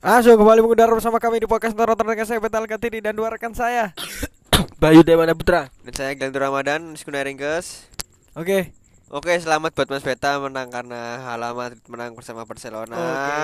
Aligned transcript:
Aso 0.00 0.32
kembali 0.32 0.64
mengudara 0.64 0.96
bersama 0.96 1.20
kami 1.20 1.44
di 1.44 1.48
podcast 1.48 1.76
Noro 1.76 1.92
Terdekat 1.92 2.24
saya 2.24 2.40
Betal 2.40 2.64
Katiri 2.64 3.04
dan 3.04 3.12
dua 3.12 3.28
rekan 3.28 3.52
saya. 3.52 3.92
Bayu 4.80 5.04
Dewana 5.04 5.36
Putra. 5.36 5.68
Dan 5.84 5.92
saya 5.92 6.16
Glenn 6.16 6.32
Ramadan, 6.32 6.96
Skunaringkes. 6.96 7.84
Oke. 8.32 8.72
Oke, 9.12 9.36
selamat 9.36 9.76
buat 9.76 9.90
Mas 9.92 10.06
Beta 10.06 10.40
menang 10.40 10.72
karena 10.72 11.20
halaman 11.28 11.76
menang 11.90 12.16
bersama 12.16 12.48
Barcelona 12.48 12.96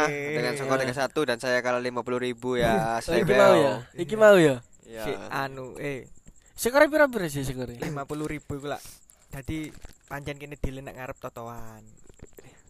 Oke. 0.09 0.39
dengan 0.39 0.57
skor 0.57 0.79
3-1 0.79 1.29
dan 1.29 1.39
saya 1.43 1.59
kalah 1.61 1.83
50 1.83 2.07
ribu 2.23 2.57
ya. 2.57 3.03
Oh, 3.05 3.19
iki 3.19 3.35
mau 3.35 3.55
ya. 3.59 3.75
Iki 3.93 4.15
mau 4.17 4.37
ya. 4.39 4.57
Ya. 4.87 5.05
Si 5.05 5.13
anu 5.29 5.75
eh 5.77 6.07
Sekore 6.57 6.89
pira-pira 6.89 7.29
sih 7.29 7.45
sekore? 7.45 7.77
50 7.77 8.33
ribu 8.33 8.57
iku 8.57 8.73
lah. 8.73 8.81
Jadi 9.29 9.69
pancen 10.09 10.41
kene 10.41 10.57
dile 10.57 10.81
nek 10.81 10.97
ngarep 10.97 11.21
totoan. 11.21 11.85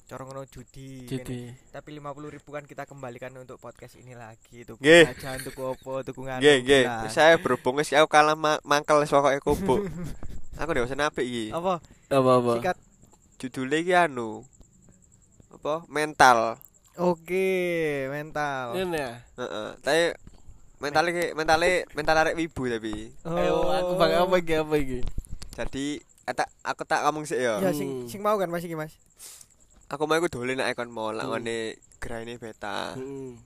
Corong 0.06 0.30
ngono 0.30 0.46
judi. 0.46 1.02
Jadi 1.02 1.50
Tapi 1.74 1.98
50 1.98 2.30
ribu 2.30 2.54
kan 2.54 2.62
kita 2.62 2.86
kembalikan 2.86 3.34
untuk 3.42 3.58
podcast 3.58 3.98
ini 3.98 4.14
lagi 4.14 4.62
tuku 4.62 4.78
Nggih. 4.78 5.10
jajan 5.10 5.42
tuku 5.42 5.58
opo 5.66 6.06
tuku 6.06 6.22
nganu. 6.22 6.38
Nggih, 6.46 6.56
nggih. 6.62 6.84
Nah, 6.86 7.10
Saya 7.10 7.34
berhubung 7.42 7.82
wis 7.82 7.90
aku 7.90 8.06
kalah 8.06 8.38
ma 8.38 8.62
mangkel 8.62 9.02
wis 9.02 9.10
pokoke 9.10 9.42
kubuk. 9.42 9.82
aku 10.62 10.70
udah 10.78 10.86
usah 10.86 11.10
apik 11.10 11.26
iki. 11.26 11.44
Apa? 11.50 11.82
apa-apa. 12.06 12.52
Sikat. 12.62 12.76
Judulnya 13.42 13.76
iki 13.82 13.92
anu. 13.98 14.46
Apa? 15.50 15.82
Mental. 15.90 16.62
Oke, 17.02 18.06
mental. 18.06 18.78
Ngene 18.78 18.98
ya. 19.02 19.12
Heeh. 19.42 19.68
Tapi 19.82 20.02
mentale 20.78 21.34
mentale 21.34 21.82
mental 21.98 22.16
arek 22.22 22.38
wibu 22.38 22.62
tapi. 22.70 23.10
Ayo 23.26 23.74
aku 23.74 23.92
bang 23.98 24.22
apa 24.22 24.34
iki 24.38 24.54
apa 24.54 24.74
iki? 24.78 25.00
Jadi 25.58 25.98
tak 26.30 26.46
aku 26.62 26.86
tak 26.86 27.02
ngomong 27.02 27.26
sih 27.26 27.42
ya. 27.42 27.58
Ya 27.58 27.74
sing 27.74 28.06
sing 28.06 28.22
mau 28.22 28.38
kan 28.38 28.46
Mas 28.46 28.62
iki 28.62 28.78
Mas. 28.78 28.94
Aku 29.86 30.02
mau 30.04 30.16
iku 30.16 30.26
dolen 30.28 30.58
nek 30.58 30.74
kon 30.74 30.90
mau 30.90 31.10
lak 31.10 31.24
Hmm. 31.24 31.38
ngene 31.38 31.58
graine 31.96 32.34
beta. 32.36 32.94
Heeh. 32.94 33.38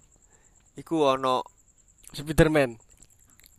Iku 0.75 1.05
ono 1.07 1.45
Spiderman. 2.10 2.80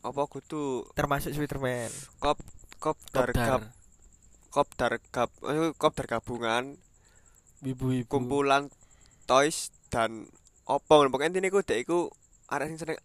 apa 0.01 0.25
kudu 0.25 0.89
Termasuk 0.91 1.29
Spiderman. 1.29 1.85
kop 2.17 2.41
Kopdar. 2.81 3.29
gab 3.29 3.61
kopdar 4.49 4.97
gab 5.07 5.29
eh, 5.45 5.69
kopdar 5.77 6.09
gabungan 6.09 6.73
Ibu-ibu. 7.61 8.09
kumpulan 8.09 8.73
toys 9.23 9.69
dan 9.87 10.25
opo 10.65 11.05
pokoknya 11.05 11.29
intinya 11.29 11.47
iku 11.47 11.61
dek 11.61 11.85
iku 11.85 12.09
arek 12.49 12.73
sing 12.73 12.79
seneng 12.81 12.97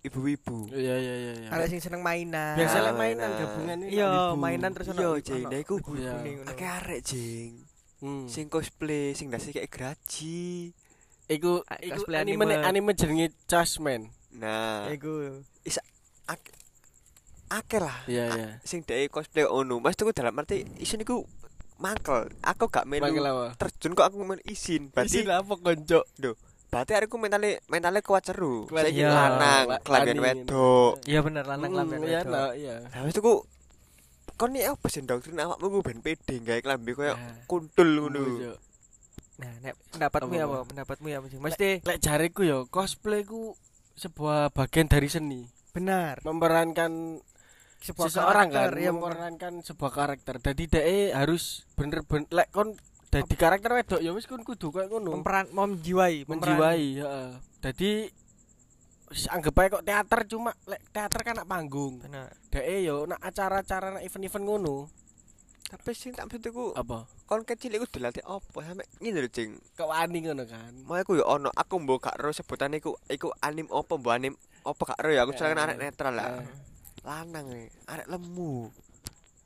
ibu-ibu 0.00 0.70
Iya 0.70 0.94
iya 0.94 1.14
iya 1.18 1.32
iya. 1.36 1.48
Ada 1.50 1.66
sing 1.66 1.82
seneng 1.82 2.00
mainan. 2.00 2.54
Biasanya 2.54 2.86
Ah, 2.86 2.94
mainan 2.94 3.30
gabungan 3.34 3.76
ini. 3.82 3.90
Iya, 3.90 4.10
mainan 4.34 4.70
terus 4.70 4.88
ono 4.88 5.00
Iya, 5.02 5.10
Jeng, 5.20 5.42
nah 5.44 5.58
iku 5.58 5.74
akeh 6.46 6.68
arek 6.78 7.00
jing 7.02 7.66
Hmm. 8.04 8.28
sing 8.28 8.46
cosplay 8.46 9.12
sing 9.12 9.32
dasi 9.32 9.48
kayak 9.48 9.66
graji 9.66 10.76
Iku 11.24 11.64
iku 11.80 11.96
cosplay 11.98 12.20
anime 12.20 12.44
anime. 12.44 12.60
anime 12.62 12.90
jenenge 12.92 13.32
Chasman. 13.44 14.12
nah 14.30 14.84
Iku. 14.86 15.40
akeh 17.46 17.78
lah 17.78 18.02
Iya 18.04 18.24
A- 18.24 18.34
iya. 18.34 18.48
sing 18.60 18.82
dek 18.82 19.08
cosplay 19.08 19.44
ono 19.44 19.78
mas 19.78 19.94
tuh 19.94 20.10
dalam 20.10 20.34
arti 20.34 20.66
isin 20.76 21.00
iku 21.00 21.22
mangkel 21.76 22.26
aku 22.40 22.66
gak 22.66 22.84
melu 22.84 23.08
terjun 23.54 23.94
kok 23.94 24.06
aku 24.06 24.20
melu 24.20 24.42
isin 24.44 24.90
berarti 24.90 25.22
Isin 25.22 25.30
apa 25.30 25.54
konco? 25.54 26.02
berarti 26.66 26.92
areku 26.92 27.14
mentale 27.14 27.62
mentale 27.68 28.02
kuat 28.02 28.26
seru 28.26 28.66
Kuat, 28.66 28.84
saiki 28.84 29.00
iya. 29.00 29.12
lanang 29.12 29.64
La- 29.70 29.78
kelamin 29.78 30.18
wedok 30.18 30.98
Iya 31.04 31.22
bener 31.22 31.44
lanang 31.46 31.70
Hmm, 31.70 31.78
lambe 31.78 31.96
Iya 32.02 32.20
wedok. 32.20 32.50
iya. 32.58 32.76
Wis 33.00 33.14
tuku 33.14 33.46
kon 34.34 34.50
nek 34.52 34.74
apa 34.74 34.86
sih 34.90 35.02
doktrin 35.02 35.38
awakmu 35.38 35.80
ben 35.80 36.02
pede 36.02 36.42
gawe 36.42 36.60
klambi 36.60 36.92
koyo 36.92 37.14
kuntul 37.46 37.88
ngono. 38.06 38.54
Nah, 39.34 39.50
nek 39.66 39.74
pendapatmu 39.90 40.30
Apa, 40.30 40.38
ya 40.38 40.44
apa? 40.46 40.56
apa? 40.62 40.66
Pendapatmu 40.70 41.06
ya 41.10 41.18
Mas? 41.18 41.34
Mesti 41.34 41.82
Lek 41.82 41.98
jariku 41.98 42.46
ya 42.46 42.62
cosplay 42.70 43.26
ku 43.26 43.58
sebuah 43.98 44.54
bagian 44.54 44.86
dari 44.86 45.10
seni. 45.10 45.42
benar. 45.74 46.22
Memerankan 46.22 47.18
Sebuah 47.82 48.08
seseorang 48.08 48.48
kan, 48.48 48.70
karakter, 48.70 48.80
ya 48.80 48.90
memerankan 48.94 49.52
sebuah 49.60 49.90
karakter. 49.92 50.34
Jadi 50.40 50.62
dhek 50.70 51.12
harus 51.12 51.68
bener-bener 51.76 52.30
lek 52.32 52.48
kon 52.54 52.78
dadi 53.12 53.34
karakter 53.36 53.70
wedok 53.74 54.00
ya 54.00 54.10
wis 54.14 54.24
kon 54.24 54.40
kudu 54.40 54.72
koyo 54.72 54.86
ngono. 54.88 55.18
memperan 55.20 55.50
menjiwai, 55.52 56.24
Menjiwai, 56.24 56.86
heeh. 57.02 57.30
Dadi 57.60 57.90
wis 58.08 58.23
anggap 59.30 59.54
ae 59.60 59.68
kok 59.70 59.84
teater 59.84 60.20
cuma 60.26 60.50
lek 60.66 60.80
teater 60.90 61.20
kan 61.20 61.34
nak 61.38 61.48
panggung. 61.48 62.00
Benar. 62.00 62.32
Dhek 62.50 62.66
yo 62.82 63.04
nak 63.04 63.20
acara-acara 63.20 63.98
nak 63.98 64.02
event-event 64.02 64.44
ngono. 64.44 64.76
Tapi 65.64 65.90
sing 65.96 66.12
tak 66.14 66.28
maksud 66.28 66.44
iku 66.44 66.64
Apa? 66.76 67.08
kon 67.24 67.40
kecil 67.42 67.72
iku 67.74 67.88
dilatih 67.88 68.20
apa 68.22 68.58
sampe 68.62 68.84
ngene 69.00 69.24
lho, 69.24 69.30
Jing. 69.32 69.56
Kok 69.74 69.88
wani 69.90 70.18
ngono 70.22 70.44
kan. 70.44 70.72
Mau 70.84 70.94
aku 70.94 71.18
yo 71.18 71.24
ono 71.24 71.48
aku 71.50 71.80
mbok 71.80 72.10
gak 72.10 72.16
ro 72.20 72.30
sebutane 72.30 72.78
iku 72.78 72.94
iku 73.08 73.32
anim 73.40 73.66
apa 73.72 73.96
mbok 73.96 74.12
anim 74.12 74.34
apa 74.62 74.82
gak 74.92 75.00
ro 75.00 75.10
ya 75.10 75.24
aku 75.24 75.32
kan 75.34 75.56
arek 75.56 75.80
netral 75.80 76.14
lah. 76.14 76.40
Eh, 76.40 76.46
Lanang 77.04 77.48
e, 77.52 77.68
arek 77.88 78.06
lemu. 78.08 78.68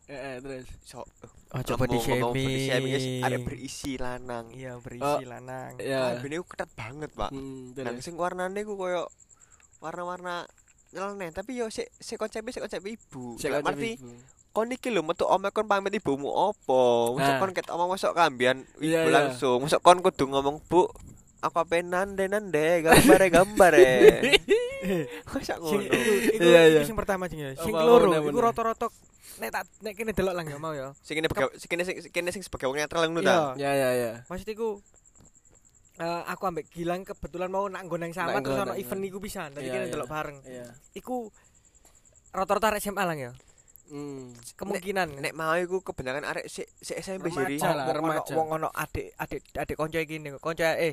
Eh, 0.09 0.17
eh, 0.17 0.37
terus. 0.41 0.67
So, 0.85 1.05
Oh, 1.49 1.65
coba 1.65 1.89
di 1.89 1.97
shaming, 1.97 3.25
arek 3.25 3.41
berisi 3.41 3.97
lanang. 3.97 4.53
Iya, 4.53 4.77
Oh, 4.77 4.85
berisi 4.85 5.25
lanang. 5.25 5.81
Ya. 5.81 6.13
Ah, 6.13 6.21
iku 6.21 6.45
ketat 6.45 6.69
banget, 6.77 7.09
Pak. 7.17 7.33
Hmm, 7.33 7.73
Nang 7.73 7.97
terus. 7.97 8.05
sing 8.05 8.21
warnane 8.21 8.69
ku 8.69 8.77
koyo 8.77 9.09
warna-warna 9.79 10.47
nyeleneh 10.89 11.31
tapi 11.31 11.55
yo 11.55 11.69
sik 11.69 11.93
sik 11.95 12.17
konsepnya 12.17 12.51
sik 12.51 12.65
konsep 12.65 12.81
ibu. 12.81 13.37
Sik 13.37 13.53
arti 13.53 13.95
ibu. 13.95 14.09
kon 14.49 14.73
iki 14.73 14.89
lho 14.89 15.05
metu 15.05 15.23
omah 15.23 15.53
kon 15.53 15.69
pamit 15.69 15.93
ibumu 15.93 16.27
opo? 16.27 17.15
Mosok 17.15 17.31
Nah. 17.31 17.39
kon 17.39 17.53
ket 17.53 17.69
omah 17.69 17.87
mosok 17.87 18.13
kambian 18.13 18.65
Iya, 18.81 19.05
ibu 19.05 19.09
iya. 19.09 19.15
langsung. 19.15 19.63
Mosok 19.63 19.79
kon 19.79 20.01
kudu 20.01 20.25
ngomong, 20.27 20.59
"Bu, 20.67 20.89
aku 21.39 21.57
apa 21.57 21.79
nande 21.79 22.27
nande 22.27 22.83
gambare 22.83 23.29
gambare." 23.31 23.87
Mosok 25.31 25.43
Sing 25.45 25.59
ngono. 25.63 25.81
Iya, 26.41 26.61
iya. 26.71 26.81
sing 26.83 26.97
pertama 26.97 27.29
sing 27.29 27.39
ya. 27.39 27.55
Sing 27.55 27.71
apa, 27.71 28.19
iku 28.25 28.41
rata-rata 28.41 28.87
nek 29.39 29.51
tak 29.53 29.63
nek 29.79 29.95
kene 29.95 30.11
delok 30.11 30.35
lang 30.35 30.47
ya 30.49 30.59
mau 30.59 30.75
ya. 30.75 30.91
Sing 31.05 31.21
begawe 31.21 31.51
sing 31.55 31.71
ini 32.03 32.31
sing 32.33 32.43
sebagai 32.43 32.67
wong 32.67 32.81
netral 32.81 33.07
ngono 33.07 33.23
Iya. 33.23 33.31
ta. 33.31 33.39
Ya 33.55 33.71
ya 33.77 33.91
ya. 33.95 34.11
Maksud 34.27 34.49
iku 34.49 34.83
eh, 35.99 36.23
aku 36.31 36.43
ambek 36.47 36.67
Gilang 36.71 37.03
kebetulan 37.03 37.51
mau 37.51 37.67
nak 37.67 37.83
nggon 37.85 38.11
sama 38.15 38.39
Nak 38.39 38.43
terus 38.47 38.59
ono 38.59 38.73
nak 38.73 38.79
event 38.79 39.03
iku 39.05 39.19
pisan. 39.19 39.51
Iya, 39.59 39.71
kene 39.75 39.87
delok 39.91 40.09
bareng. 40.09 40.39
Iya. 40.47 40.67
Iku 40.95 41.29
rata-rata 42.33 42.75
arek 42.75 42.83
SMA 42.83 43.05
lang 43.05 43.19
ya. 43.19 43.33
Hmm. 43.89 44.37
Kemungkinan 44.61 45.25
Nek 45.25 45.33
mau 45.33 45.57
iku 45.57 45.81
kebanyakan 45.81 46.29
arek 46.29 46.47
sik 46.47 46.69
sik 46.77 47.01
SMP 47.01 47.33
sih. 47.33 47.59
Remaja 47.65 48.33
wong 48.37 48.49
ono 48.55 48.69
ono 48.69 48.69
adik 48.71 49.17
adik 49.17 49.41
adik 49.57 49.77
konco 49.77 49.97
iki 49.97 50.21
nih. 50.21 50.37
Konco 50.37 50.65
eh 50.65 50.93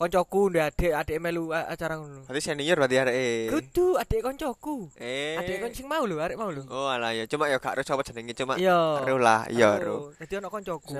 koncoku 0.00 0.48
ndek 0.48 0.64
adik 0.72 0.92
adik 0.96 1.18
melu 1.20 1.52
acara 1.52 2.00
ngono. 2.00 2.24
Berarti 2.24 2.40
senior 2.40 2.80
berarti 2.80 2.96
arek 2.96 3.14
e. 3.14 3.28
Kudu 3.52 4.00
adik 4.00 4.20
koncoku. 4.24 4.88
Eh. 4.96 5.36
Adik 5.36 5.60
kon 5.60 5.72
sing 5.76 5.84
mau 5.84 6.08
lho, 6.08 6.16
arek 6.16 6.40
mau 6.40 6.48
lho. 6.48 6.64
Oh 6.72 6.88
alah 6.88 7.12
ya 7.12 7.28
cuma 7.28 7.52
ya 7.52 7.60
gak 7.60 7.76
ro 7.76 7.82
sapa 7.84 8.00
jenenge 8.08 8.32
cuma 8.32 8.56
Iya. 8.56 9.04
ro 9.04 9.20
lah, 9.20 9.44
iya 9.52 9.76
ro. 9.76 10.08
Ro. 10.08 10.16
Dadi 10.16 10.34
ono 10.40 10.48
koncoku. 10.48 10.96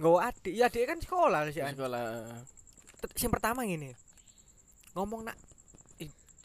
Nggawa 0.00 0.32
adik, 0.32 0.52
ya 0.56 0.66
adik 0.72 0.88
kan 0.88 0.98
sekolah 1.00 1.40
sih. 1.52 1.60
sekolah. 1.60 2.02
Sing 3.16 3.28
pertama 3.28 3.66
ngene. 3.66 3.92
Ngomong 4.96 5.28
nak 5.28 5.36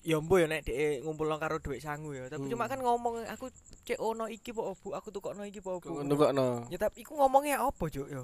ya 0.07 0.23
mbo 0.23 0.39
ya 0.39 0.47
nek 0.47 0.63
dhek 0.63 1.03
ngumpul 1.03 1.27
karo 1.35 1.59
dhuwit 1.59 1.83
sangu 1.83 2.15
ya. 2.15 2.31
Tapi 2.31 2.47
Hmm. 2.47 2.51
cuma 2.55 2.71
kan 2.71 2.79
ngomong 2.79 3.27
aku 3.27 3.51
cek 3.83 3.99
ono 3.99 4.31
iki 4.31 4.55
po 4.55 4.71
Bu, 4.79 4.95
aku 4.95 5.11
tukokno 5.11 5.43
iki 5.43 5.59
po 5.59 5.83
Bu. 5.83 5.99
Ngono 5.99 6.13
kok 6.15 6.31
no. 6.31 6.63
Ya 6.71 6.79
tapi 6.79 7.03
iku 7.03 7.19
ngomongnya 7.19 7.59
apa, 7.59 7.83
Juk 7.91 8.07
ya? 8.07 8.23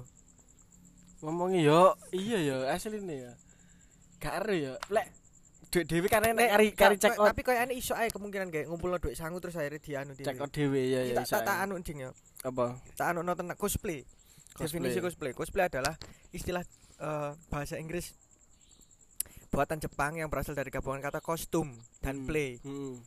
Ngomongnya 1.20 1.60
yo 1.60 1.80
iya 2.12 2.38
yo 2.40 2.56
asline 2.72 3.28
ya. 3.28 3.32
Gak 4.16 4.44
ero 4.44 4.54
ya. 4.56 4.72
Lek 4.88 5.08
duit 5.74 5.90
dhewe 5.90 6.06
kan 6.06 6.22
enek 6.22 6.48
kari 6.54 6.68
kari 6.72 6.96
out 7.18 7.34
Tapi 7.34 7.40
koyo 7.42 7.58
ane 7.58 7.74
iso 7.74 7.98
ae 7.98 8.06
kemungkinan 8.06 8.48
kayak 8.48 8.70
ngumpulno 8.70 8.96
dhuwit 9.02 9.18
sangu 9.18 9.42
terus 9.42 9.58
akhirnya 9.58 9.82
dianu 9.82 10.12
dhewe. 10.14 10.24
check 10.24 10.38
out 10.38 10.50
dhewe 10.54 10.80
ya 10.86 11.00
ya. 11.02 11.14
tak 11.26 11.42
tak 11.44 11.56
anu 11.66 11.76
jing 11.82 11.98
ya. 12.06 12.10
Apa? 12.46 12.78
Tak 12.94 13.12
anu 13.12 13.26
nonton 13.26 13.50
cosplay. 13.58 14.06
Cosplay. 14.54 14.66
Definisi 14.86 14.98
cosplay. 15.00 15.32
Cosplay 15.32 15.66
adalah 15.66 15.94
istilah 16.30 16.62
eh, 16.94 17.30
bahasa 17.48 17.74
Inggris 17.74 18.14
buatan 19.50 19.78
Jepang 19.78 20.14
yang 20.14 20.26
berasal 20.26 20.54
dari 20.54 20.70
gabungan 20.70 20.98
kata 21.00 21.18
kostum 21.18 21.74
dan 21.98 22.22
Hmm. 22.22 22.26
play. 22.26 22.58
Hmm. 22.62 22.98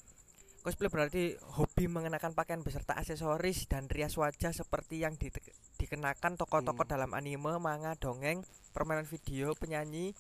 Cosplay 0.60 0.88
berarti 0.88 1.24
hobi 1.56 1.88
mengenakan 1.88 2.32
pakaian 2.32 2.60
beserta 2.60 2.92
aksesoris 2.94 3.64
dan 3.66 3.88
rias 3.88 4.16
wajah 4.16 4.52
seperti 4.52 5.00
yang 5.00 5.16
di- 5.16 5.32
dikenakan 5.78 6.36
tokoh-tokoh 6.36 6.84
Hmm. 6.84 6.94
dalam 6.94 7.12
anime, 7.12 7.56
manga, 7.58 7.96
dongeng, 7.96 8.44
permainan 8.72 9.04
video, 9.06 9.56
penyanyi, 9.56 10.12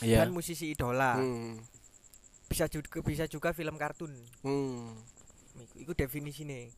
Iya. 0.00 0.24
dan 0.24 0.32
musisi 0.32 0.72
idola. 0.72 1.16
Hmm. 1.16 1.60
Bisa 2.48 2.68
juga 2.68 3.00
bisa 3.00 3.24
juga 3.24 3.52
film 3.52 3.76
kartun. 3.76 4.12
Hmm. 4.40 4.96
Iku 5.76 5.92
definisi 5.92 6.44
nih. 6.44 6.72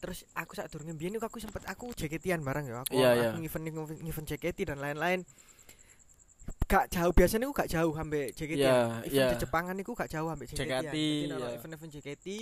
Terus 0.00 0.24
aku 0.32 0.56
saat 0.56 0.68
durunge 0.68 0.92
mbiyen 0.92 1.16
aku 1.16 1.36
sempet 1.36 1.62
aku 1.64 1.92
jaketian 1.92 2.40
bareng 2.40 2.64
ya. 2.64 2.80
Aku 2.82 2.92
Iya, 2.92 3.08
aku 3.12 3.20
iya. 3.20 3.30
ngevent 3.36 3.64
ngevent 4.00 4.26
jaketi 4.26 4.62
dan 4.64 4.80
lain-lain. 4.80 5.22
Gak 6.64 6.88
jauh 6.88 7.10
biasanya 7.10 7.44
aku 7.44 7.54
gak 7.54 7.70
jauh 7.70 7.92
ambek 7.92 8.32
jaketi. 8.32 8.62
Iya, 8.62 9.02
event 9.04 9.28
di 9.28 9.42
Jepangan 9.42 9.76
iku 9.76 9.92
gak 9.92 10.08
jauh 10.08 10.28
ambek 10.28 10.46
jaketi. 10.48 10.64
Jaketi, 10.64 11.08
Jadi 11.20 11.32
ono 11.32 11.46
iya. 11.46 11.56
event-event 11.58 11.92
jaketi 11.92 12.38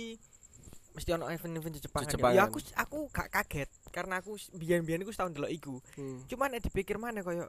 mesti 0.89 1.09
ono 1.13 1.25
event-event 1.27 1.73
di 1.75 1.81
Jepangan. 1.81 2.09
Jepangan. 2.09 2.35
Ya 2.35 2.43
aku 2.45 2.57
aku 2.75 2.97
gak 3.09 3.27
kaget 3.29 3.69
karena 3.89 4.17
aku 4.17 4.31
s- 4.35 4.49
biyen-biyen 4.51 5.01
iku 5.01 5.11
setahun 5.11 5.33
delok 5.33 5.51
iku. 5.51 5.75
Hmm. 5.95 6.21
Cuman 6.25 6.53
nek 6.53 6.61
dipikir 6.63 6.95
mana 6.95 7.19
koyo 7.19 7.45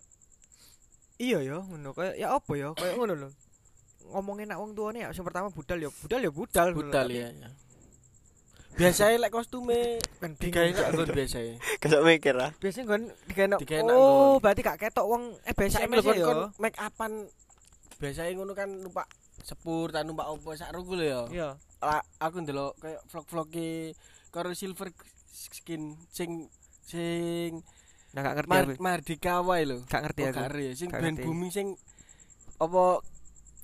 iya 1.20 1.36
ya 1.38 1.60
ngono 1.60 1.92
kayak 1.92 2.16
ya 2.16 2.32
apa 2.32 2.52
ya 2.56 2.72
kayak 2.72 2.96
ngono 2.96 3.12
lho 3.14 3.28
ngomongin 4.08 4.48
nak 4.48 4.56
wong 4.56 4.72
tuane 4.72 5.04
ya 5.04 5.12
sing 5.12 5.20
pertama 5.20 5.52
budal 5.52 5.76
ya 5.76 5.92
budal 5.92 6.16
ya 6.18 6.32
budal 6.32 6.68
budal 6.72 7.06
ya 7.06 7.28
ya 7.28 7.48
biasanya 8.80 9.16
lek 9.20 9.32
kostume 9.32 9.80
kan 10.18 10.30
digawe 10.40 10.64
bingung. 10.64 10.80
sak 10.80 10.88
nggon 10.96 11.08
biasanya 11.20 11.54
Gak 11.80 12.02
mikir 12.02 12.34
ah. 12.40 12.50
biasanya 12.56 12.86
kan 12.88 13.02
dikena 13.28 13.56
Dikena 13.60 13.92
oh 13.92 14.40
berarti 14.40 14.60
gak 14.64 14.80
ketok 14.80 15.06
wong. 15.06 15.36
Eh 15.44 15.52
biasa 15.52 15.84
Saiki 15.84 15.88
MS 15.92 16.00
lho, 16.00 16.04
kon 16.04 16.16
kon 16.24 16.40
make 16.56 16.76
upan. 16.80 17.12
Biasanya 18.00 18.30
ngono 18.32 18.52
kan 18.56 18.68
numpak 18.72 19.06
sepur 19.40 19.88
ta 19.88 20.04
numpak 20.04 20.28
opo 20.28 20.52
sak 20.52 20.72
ruku 20.72 21.00
lho 21.00 21.04
ya 21.04 21.20
iya 21.32 21.48
aku 22.20 22.44
ndelok 22.44 22.76
kayak 22.76 23.00
vlog-vloge 23.08 23.96
karo 24.28 24.52
silver 24.52 24.92
skin 25.32 25.96
sing 26.12 26.44
sing 26.84 27.64
nah 28.12 28.20
gak 28.20 28.42
ngerti 28.42 28.50
Mar 28.50 28.64
aku. 28.66 28.72
Mardika 28.82 29.34
wae 29.40 29.64
lho. 29.64 29.80
gak 29.88 30.02
ngerti 30.04 30.20
Oh, 30.20 30.28
aku. 30.28 30.38
gak 30.44 30.60
ya, 30.60 30.72
sing 30.76 30.88
Gak 30.92 31.00
band 31.00 31.16
ngerti. 31.16 31.24
booming 31.24 31.50
sing 31.50 31.66
apa 32.60 33.00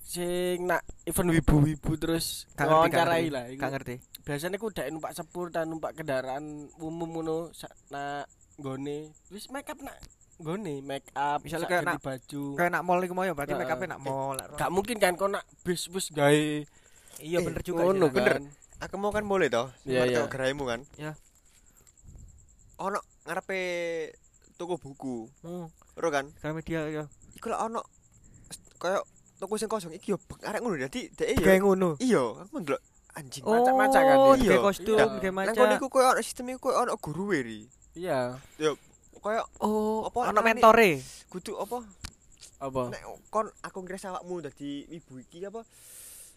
sing 0.06 0.62
nak 0.64 0.86
event 1.02 1.34
wibu-wibu 1.34 1.92
terus 1.96 2.46
Gak 2.52 2.62
ngerti, 2.62 2.74
wawancarai 2.94 3.10
ngerti. 3.20 3.34
lah 3.34 3.44
iku. 3.48 3.60
gak 3.60 3.72
ngerti 3.72 3.94
Biasanya 4.22 4.56
ku 4.56 4.68
dak 4.68 4.86
numpak 4.88 5.12
sepur 5.12 5.46
ta 5.48 5.62
numpak 5.62 5.94
kendaraan 5.94 6.42
umum 6.76 7.10
ngono 7.12 7.50
nak 7.88 8.26
nggone. 8.56 9.14
Wis 9.28 9.46
make 9.48 9.66
up 9.66 9.78
nak 9.78 9.94
nggone, 10.36 10.78
make 10.80 11.06
up 11.12 11.42
Misalnya 11.42 11.66
kayak 11.68 11.84
nak- 11.84 12.02
baju. 12.02 12.42
kayak 12.54 12.70
nak 12.70 12.82
mall 12.82 12.98
iku 13.00 13.14
mau 13.14 13.22
ya 13.22 13.32
berarti 13.32 13.54
make 13.54 13.66
up 13.68 13.78
nak 13.80 13.98
mall 14.00 14.34
lah. 14.34 14.46
Gak 14.52 14.70
mungkin 14.70 14.96
kan 14.96 15.14
kau 15.14 15.26
nak 15.26 15.42
bis 15.62 15.86
wis 15.88 16.10
gawe 16.10 16.42
iya 17.16 17.38
bener 17.38 17.62
juga 17.62 17.82
ngono 17.82 18.02
Nak. 18.02 18.12
bener. 18.12 18.36
Aku 18.78 18.94
mau 18.96 19.08
kan 19.08 19.22
boleh 19.22 19.46
toh. 19.46 19.70
Iya, 19.82 20.04
Iya 20.04 20.20
iya. 20.20 20.28
geraimu 20.28 20.66
kan. 20.66 20.82
Ya. 20.94 21.14
Ono 22.78 22.98
ngarepe 23.24 23.60
toko 24.56 24.76
buku. 24.76 25.30
Hmm, 25.40 25.70
Ro 25.94 26.08
kan. 26.10 26.28
Gramedia 26.36 26.84
ya 26.88 27.04
Iku 27.32 27.46
lah 27.46 27.64
ono 27.64 27.80
kayak 28.76 29.00
toko 29.36 29.54
sing 29.54 29.68
kosong 29.68 29.92
iki 29.92 30.12
yo 30.12 30.18
arek 30.42 30.60
ngono 30.60 30.76
dadi 30.76 31.08
dhek 31.08 31.28
yo. 31.36 31.44
kayak 31.44 31.60
ngono 31.60 31.88
Iya, 31.98 32.22
aku 32.40 32.56
ndelok 32.56 32.80
anjing. 33.12 33.42
oh 33.44 33.52
Macak-macak 33.52 34.02
kan, 34.02 34.16
iya 34.36 34.48
iya. 34.48 34.56
kostum 34.58 34.96
Iya. 34.96 35.06
kayak 35.20 35.32
Nang 35.36 35.54
kono 35.54 35.72
iku 35.74 35.86
koyo 35.88 36.06
ono 36.10 36.20
sistem 36.20 36.46
iku 36.50 36.68
koyo 36.68 36.76
ono 36.82 36.92
guru 36.96 37.24
weri. 37.30 37.60
Iya. 37.92 38.36
Koyo 39.16 39.42
oh 39.60 40.08
Apa 40.08 40.18
ono 40.30 40.40
mentore 40.40 41.00
kudu 41.26 41.52
apa? 41.56 41.84
Apa? 42.56 42.82
Nek 42.88 43.02
kon 43.28 43.46
aku 43.60 43.78
ngira 43.82 43.98
awakmu 44.08 44.40
dadi 44.40 44.88
ibu 44.88 45.18
iki 45.18 45.44
apa? 45.44 45.60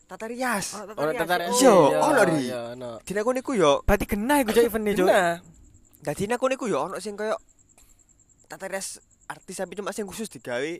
Tata 0.03 0.25
rias. 0.25 0.75
Ono 0.75 0.91
Ora 0.93 1.13
tata 1.13 1.23
tetar 1.23 1.39
rias. 1.45 1.55
Iya, 1.55 1.71
Oh. 1.71 2.09
ono, 2.09 2.21
Ri. 2.25 2.43
Ono. 2.49 2.89
Dina 2.99 3.21
kono 3.21 3.37
iku 3.39 3.53
yo 3.53 3.79
berarti 3.81 4.03
kena 4.03 4.41
iku 4.41 4.51
cok 4.51 4.65
event 4.65 4.85
cok 4.93 5.05
Nah, 5.05 5.37
Dadi 5.99 6.23
nek 6.25 6.35
kono 6.35 6.55
iku 6.55 6.65
yo 6.65 6.83
ono 6.83 6.97
sing 6.97 7.15
koyo 7.15 7.39
tata 8.47 8.65
rias 8.67 8.99
artis 9.29 9.55
tapi 9.55 9.77
cuma 9.77 9.93
sing 9.93 10.03
khusus 10.03 10.25
digawe 10.27 10.71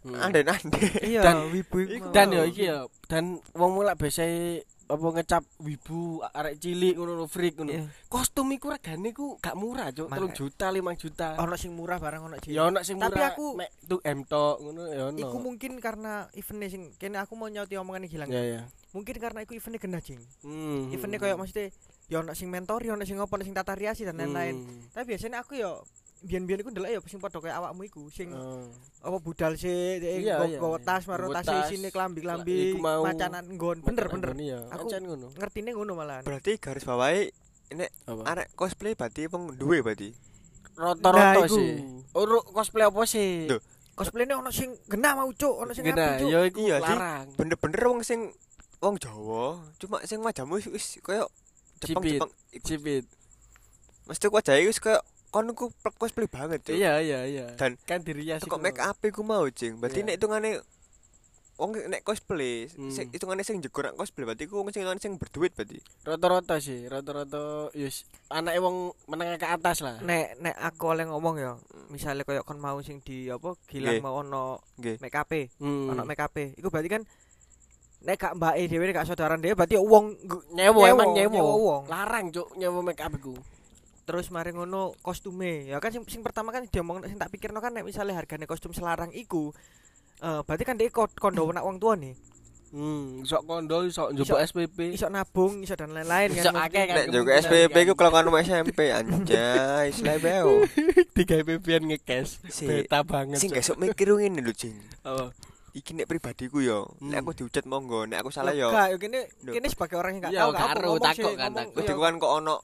Hmm. 0.00 0.16
ande-ande. 0.16 0.80
iya 1.12 1.20
Dan- 1.20 1.52
wibu 1.52 1.76
iku- 1.78 2.08
dan 2.10 2.32
yo 2.32 2.42
iki 2.42 2.64
ya 2.64 2.88
dan 3.04 3.36
wong 3.52 3.70
mulak 3.74 3.94
biasa 3.94 4.24
apa 4.90 5.06
ngecap 5.06 5.46
wibu 5.60 5.98
arek 6.26 6.58
cilik 6.58 6.96
ngono 6.96 7.24
freak 7.24 7.54
ngono. 7.54 7.70
Iya. 7.70 7.84
Kostum 8.06 8.50
iku 8.50 8.68
regane 8.68 9.12
ku 9.12 9.38
gak 9.38 9.54
murah, 9.54 9.92
Cuk. 9.92 10.08
3 10.08 10.10
Makanya. 10.10 10.34
juta, 10.34 10.66
5 10.66 10.90
juta. 10.96 11.28
ono 11.36 11.54
sing 11.54 11.70
murah 11.70 11.96
barang 11.96 12.22
ono 12.24 12.36
sih 12.40 12.50
Ya 12.50 12.64
ono 12.64 12.80
sing 12.80 12.98
murah. 12.98 13.06
Tapi 13.08 13.22
aku- 13.22 13.54
mek 13.54 13.70
tu 13.82 13.96
M 14.00 14.18
tok 14.24 14.56
ngono 14.58 14.82
ya 14.88 15.02
ono. 15.06 15.16
Iku 15.16 15.36
mungkin 15.38 15.78
karena 15.78 16.26
eventnya 16.32 16.68
sing 16.68 16.82
kene 16.96 17.20
aku 17.20 17.38
mau 17.38 17.46
nyauti 17.46 17.76
omongan 17.76 18.02
iki 18.04 18.16
hilang. 18.16 18.28
Ya 18.28 18.42
ya. 18.42 18.60
Mungkin 18.90 19.14
karena 19.14 19.44
iku 19.44 19.54
eventnya 19.54 19.78
genah 19.78 20.02
jing. 20.02 20.18
Hmm. 20.42 20.90
Eventnya 20.90 21.18
koyo 21.18 21.36
maksudnya 21.36 21.70
ya 22.10 22.20
ono 22.20 22.34
sing 22.34 22.50
mentor, 22.50 22.82
ya 22.82 22.92
ono 22.92 23.06
sing 23.06 23.16
ngopo, 23.16 23.38
sing 23.38 23.54
tata 23.54 23.72
riasi 23.72 24.02
dan 24.02 24.18
lain-lain. 24.18 24.58
Hmm. 24.58 24.82
Tapi 24.90 25.06
biasanya 25.08 25.40
aku 25.40 25.54
yo 25.54 25.86
biyen-biyen 26.20 26.60
iku 26.60 26.68
ndelok 26.68 26.90
ya 26.90 27.00
sing 27.06 27.16
padha 27.16 27.40
kaya 27.40 27.56
awakmu 27.56 27.80
iku 27.82 28.10
sing 28.10 28.28
Oh. 28.28 28.68
apa 29.00 29.16
budal 29.18 29.56
sih 29.56 29.96
Iya, 29.96 30.36
nggo 30.36 30.44
iya, 30.44 30.58
nggo 30.60 30.68
iya. 30.70 30.84
tas 30.84 31.08
maro 31.08 31.32
tas 31.32 31.48
sini 31.64 31.88
klambi-klambi 31.88 32.76
macanan 32.76 33.48
nggon 33.48 33.80
bener 33.80 34.04
bener 34.06 34.36
Iya, 34.36 34.68
Aku- 34.68 34.92
ngono. 34.92 35.32
ngertine 35.32 35.72
ngono 35.72 35.96
malahan 35.96 36.20
Berarti 36.20 36.60
garis 36.60 36.84
bawahi 36.84 37.32
Apa? 38.04 38.22
arek 38.26 38.52
cosplay 38.52 38.92
berarti 38.92 39.32
wong 39.32 39.56
duwe 39.56 39.80
berarti. 39.80 40.12
Rata-rata 40.76 41.46
sih. 41.46 41.80
Oh, 42.12 42.26
ru- 42.26 42.44
cosplay 42.46 42.84
apa 42.84 43.00
sih? 43.06 43.46
Loh. 43.46 43.62
cosplayne 43.90 44.32
ono 44.32 44.48
sing 44.48 44.72
genah 44.88 45.12
mau 45.14 45.28
cuk 45.28 45.56
ono 45.58 45.72
sing 45.72 45.84
Gena, 45.84 46.16
apik 46.16 46.20
cuk 46.20 46.28
ya 46.28 46.40
iku 46.42 46.58
Iya, 46.58 46.76
larang. 46.80 47.26
Bener-bener 47.32 47.80
wong 47.86 48.00
sing 48.00 48.32
wong 48.76 48.96
Jawa, 48.96 49.60
cuma 49.76 50.00
sing 50.04 50.20
wajahmu 50.20 50.56
wis- 50.56 50.68
wis 50.68 50.86
koyo 51.80 51.88
Cipit. 51.90 52.20
Jepang-Jepang. 52.20 52.30
Iku 52.52 52.66
Cipit. 52.66 53.04
mesti 54.04 54.26
wajahnya 54.26 54.66
wis 54.66 54.78
koyo 54.78 55.00
kon 55.30 55.46
ku 55.54 55.70
plek 55.72 55.94
cosplay 55.96 56.26
banget, 56.26 56.58
Cuk. 56.60 56.74
Iya, 56.74 56.98
iya, 56.98 57.22
iya. 57.22 57.46
Dan 57.54 57.78
kan 57.80 58.02
dirias 58.02 58.42
Kok 58.42 58.58
make 58.58 58.78
up 58.78 58.98
ku 59.00 59.22
mau, 59.22 59.46
Cing. 59.48 59.78
Berarti 59.78 60.02
nek 60.02 60.18
hitungane 60.18 60.58
wong 61.54 61.76
nek 61.86 62.02
cosplay, 62.02 62.66
Hmm. 62.66 62.88
sing 62.88 63.12
hitungane 63.12 63.44
sing 63.44 63.60
jegur 63.60 63.84
nak 63.84 63.94
cosplay 63.94 64.24
berarti 64.24 64.48
ku 64.48 64.58
wong 64.58 64.72
sing 64.72 64.82
sing 64.98 65.14
berduit 65.14 65.52
berarti. 65.52 65.78
Rata-rata 66.02 66.56
sih, 66.56 66.88
rata-rata 66.88 67.68
yus 67.76 68.08
anake 68.26 68.58
wong 68.58 68.90
menengah 69.06 69.36
ke 69.36 69.46
atas 69.46 69.84
lah. 69.84 70.00
nek 70.00 70.40
nek 70.40 70.56
aku 70.56 70.88
oleh 70.88 71.04
ngomong 71.04 71.36
ya 71.36 71.52
misalnya 71.86 72.24
koyo 72.24 72.42
kon 72.42 72.56
mau 72.56 72.80
sing 72.80 72.98
di 72.98 73.28
apa 73.28 73.54
gilang 73.68 74.00
mau 74.00 74.18
ono 74.18 74.64
Nggih. 74.80 74.98
make 74.98 75.14
up 75.14 75.30
Hmm. 75.60 75.92
ono 75.92 76.02
make 76.02 76.18
up 76.18 76.32
iku 76.34 76.72
berarti 76.72 76.88
kan 76.88 77.02
nek 78.00 78.16
gak 78.16 78.34
mbake 78.34 78.64
dhewe 78.66 78.88
gak 78.90 79.04
saudaraan 79.04 79.38
dhewe 79.38 79.52
berarti 79.52 79.76
wong 79.76 80.16
Nyewo, 80.50 80.80
emang 80.84 81.12
nyewo. 81.12 81.30
nyewo 81.30 81.54
wong. 81.60 81.82
Larang, 81.86 82.28
Cuk, 82.28 82.48
nyewo 82.54 82.80
make 82.80 82.98
up 82.98 83.12
iku. 83.12 83.34
terus 84.00 84.26
mari 84.28 84.50
ngono 84.50 84.90
kostume 84.98 85.66
ya 85.66 85.78
kan 85.78 85.94
sing, 85.94 86.02
sing 86.04 86.18
pertama 86.20 86.50
kan 86.50 86.66
diomong 86.66 86.98
sing 87.04 87.14
tak 87.14 87.30
pikirno 87.30 87.62
kan 87.62 87.70
nek 87.70 87.86
misalnya 87.86 88.18
hargane 88.18 88.42
kostum 88.42 88.74
selarang 88.74 89.14
iku 89.14 89.54
eh 90.18 90.40
berarti 90.42 90.64
kan 90.64 90.74
dia 90.74 90.90
kondo 90.90 91.46
nak 91.54 91.62
wong 91.62 91.78
tua 91.78 91.94
nih 91.94 92.18
Hmm, 92.70 93.22
iso 93.22 93.42
kondo, 93.42 93.82
iso 93.82 94.14
njupuk 94.14 94.38
SPP. 94.40 94.94
iso 94.94 95.06
nabung 95.06 95.58
iso 95.58 95.74
dan 95.74 95.90
lain-lain 95.90 96.30
Iso 96.30 96.54
kan 96.54 96.70
akeh 96.70 96.86
kan. 96.86 96.94
Nek 96.96 97.06
juga 97.08 97.34
kemungkinan 97.34 97.42
SPP 97.66 97.74
ku 97.82 97.94
kalau 97.98 98.10
kan 98.14 98.46
SMP 98.46 98.78
anjay, 98.88 99.90
slebeo. 99.90 100.62
tiga 101.18 101.42
PP-an 101.42 101.90
ngekes. 101.90 102.38
Si- 102.46 102.70
Beta 102.70 103.02
banget. 103.02 103.42
Sing 103.42 103.50
Cuk. 103.50 103.58
gesuk 103.58 103.74
mikir 103.74 104.14
ngene 104.14 104.38
lho, 104.38 104.54
Cing. 104.54 104.78
Oh. 105.02 105.34
Iki 105.70 105.90
nek 105.94 106.06
pribadiku 106.06 106.58
yo, 106.58 106.82
Hmm. 106.98 107.08
nek 107.08 107.22
aku 107.22 107.30
diucat 107.36 107.62
monggo, 107.62 108.02
nek 108.02 108.20
aku 108.20 108.28
salah 108.28 108.50
yo 108.50 108.66
yo. 108.66 108.68
gak 108.70 108.86
yo 108.88 108.96
kene 108.98 109.20
kene 109.40 109.66
sebagai 109.66 109.96
orang 109.96 110.12
yang 110.12 110.22
gak 110.22 110.32
Iya, 110.32 110.42
tahu 110.42 110.50
ngomong 110.50 110.98
takok 111.00 111.34
kan, 111.34 111.50
takok. 111.52 111.74
Kudu 111.76 111.94
kan 111.96 112.14
kok 112.16 112.32
ono 112.34 112.56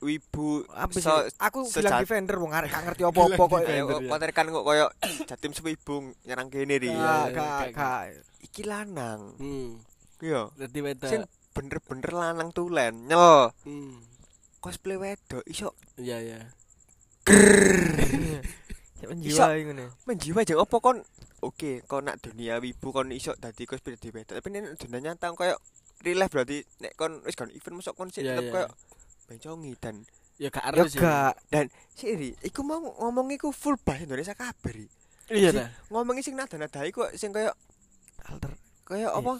wibu 0.00 0.46
apa 0.70 0.92
sih 0.92 1.00
so- 1.02 1.28
aku 1.36 1.60
bilang 1.66 2.00
defender 2.00 2.36
wong 2.36 2.52
arek 2.52 2.68
gak 2.68 2.84
ngerti 2.86 3.02
apa-apa 3.08 3.42
kok 3.42 3.60
ya. 3.62 3.84
paterkan 4.06 4.46
kok 4.50 4.62
koyo 4.62 4.86
jatim 5.28 5.52
sewibu 5.52 5.94
nyerang 6.22 6.48
kene 6.48 6.76
ri. 6.76 6.88
Iya, 6.88 7.32
gak 7.70 8.12
Iki 8.42 8.62
lanang. 8.64 9.36
Hmm. 9.36 9.80
Iya. 10.18 10.52
Dadi 10.52 10.78
beda. 10.80 11.06
Sing 11.06 11.24
bener-bener 11.50 12.10
lanang 12.10 12.48
tulen. 12.50 13.04
Nyel. 13.04 13.52
Hmm. 13.64 14.04
Cosplay 14.58 14.96
wedok 14.96 15.40
iso 15.44 15.72
Iya, 15.96 16.20
iya. 16.20 16.40
Sik 19.30 19.38
menjiwa 19.38 19.46
ngene. 19.64 19.84
menjiwa 20.04 20.40
jeng 20.42 20.58
opo 20.58 20.76
kon? 20.78 20.98
Oke 21.40 21.80
kon 21.82 22.04
nak 22.04 22.18
dunia 22.18 22.58
wibu 22.58 22.90
kon 22.90 23.08
iso 23.10 23.32
dadi 23.34 23.64
cosplay 23.64 23.94
dadi 23.94 24.10
wedok 24.10 24.34
tapi 24.34 24.48
nek 24.50 24.76
dunia 24.76 24.98
nyata 25.06 25.32
koyo 25.32 25.56
real 26.00 26.18
life 26.18 26.30
berarti 26.30 26.58
nek 26.78 26.92
kon 26.94 27.22
wis 27.22 27.32
kan 27.32 27.48
event 27.48 27.76
masuk 27.76 27.94
kon 27.94 28.08
sih 28.08 28.20
Iya, 28.20 28.34
tetep 28.34 28.44
iya. 28.44 28.52
koyo 28.54 28.68
bencongi 29.26 29.72
dan 29.76 29.96
Ya 30.36 30.48
gak 30.48 30.64
ero 30.66 30.84
sih. 30.86 30.96
gak. 30.96 31.36
Dan 31.46 31.68
sih 31.90 32.12
ri 32.12 32.32
iku 32.40 32.60
mau 32.60 32.80
ngomong 32.80 33.28
iku 33.30 33.48
full 33.50 33.76
bahasa 33.76 34.02
Indonesia 34.02 34.32
kabeh 34.32 34.72
ri. 34.74 34.86
Iya 35.28 35.50
ta. 35.50 35.64
ngomongin 35.88 36.20
sing 36.20 36.32
nada-nada 36.32 36.80
iku 36.82 37.04
sing 37.12 37.28
koyo 37.30 37.52
alter. 38.22 38.52
koyo 38.82 39.08
apa? 39.10 39.36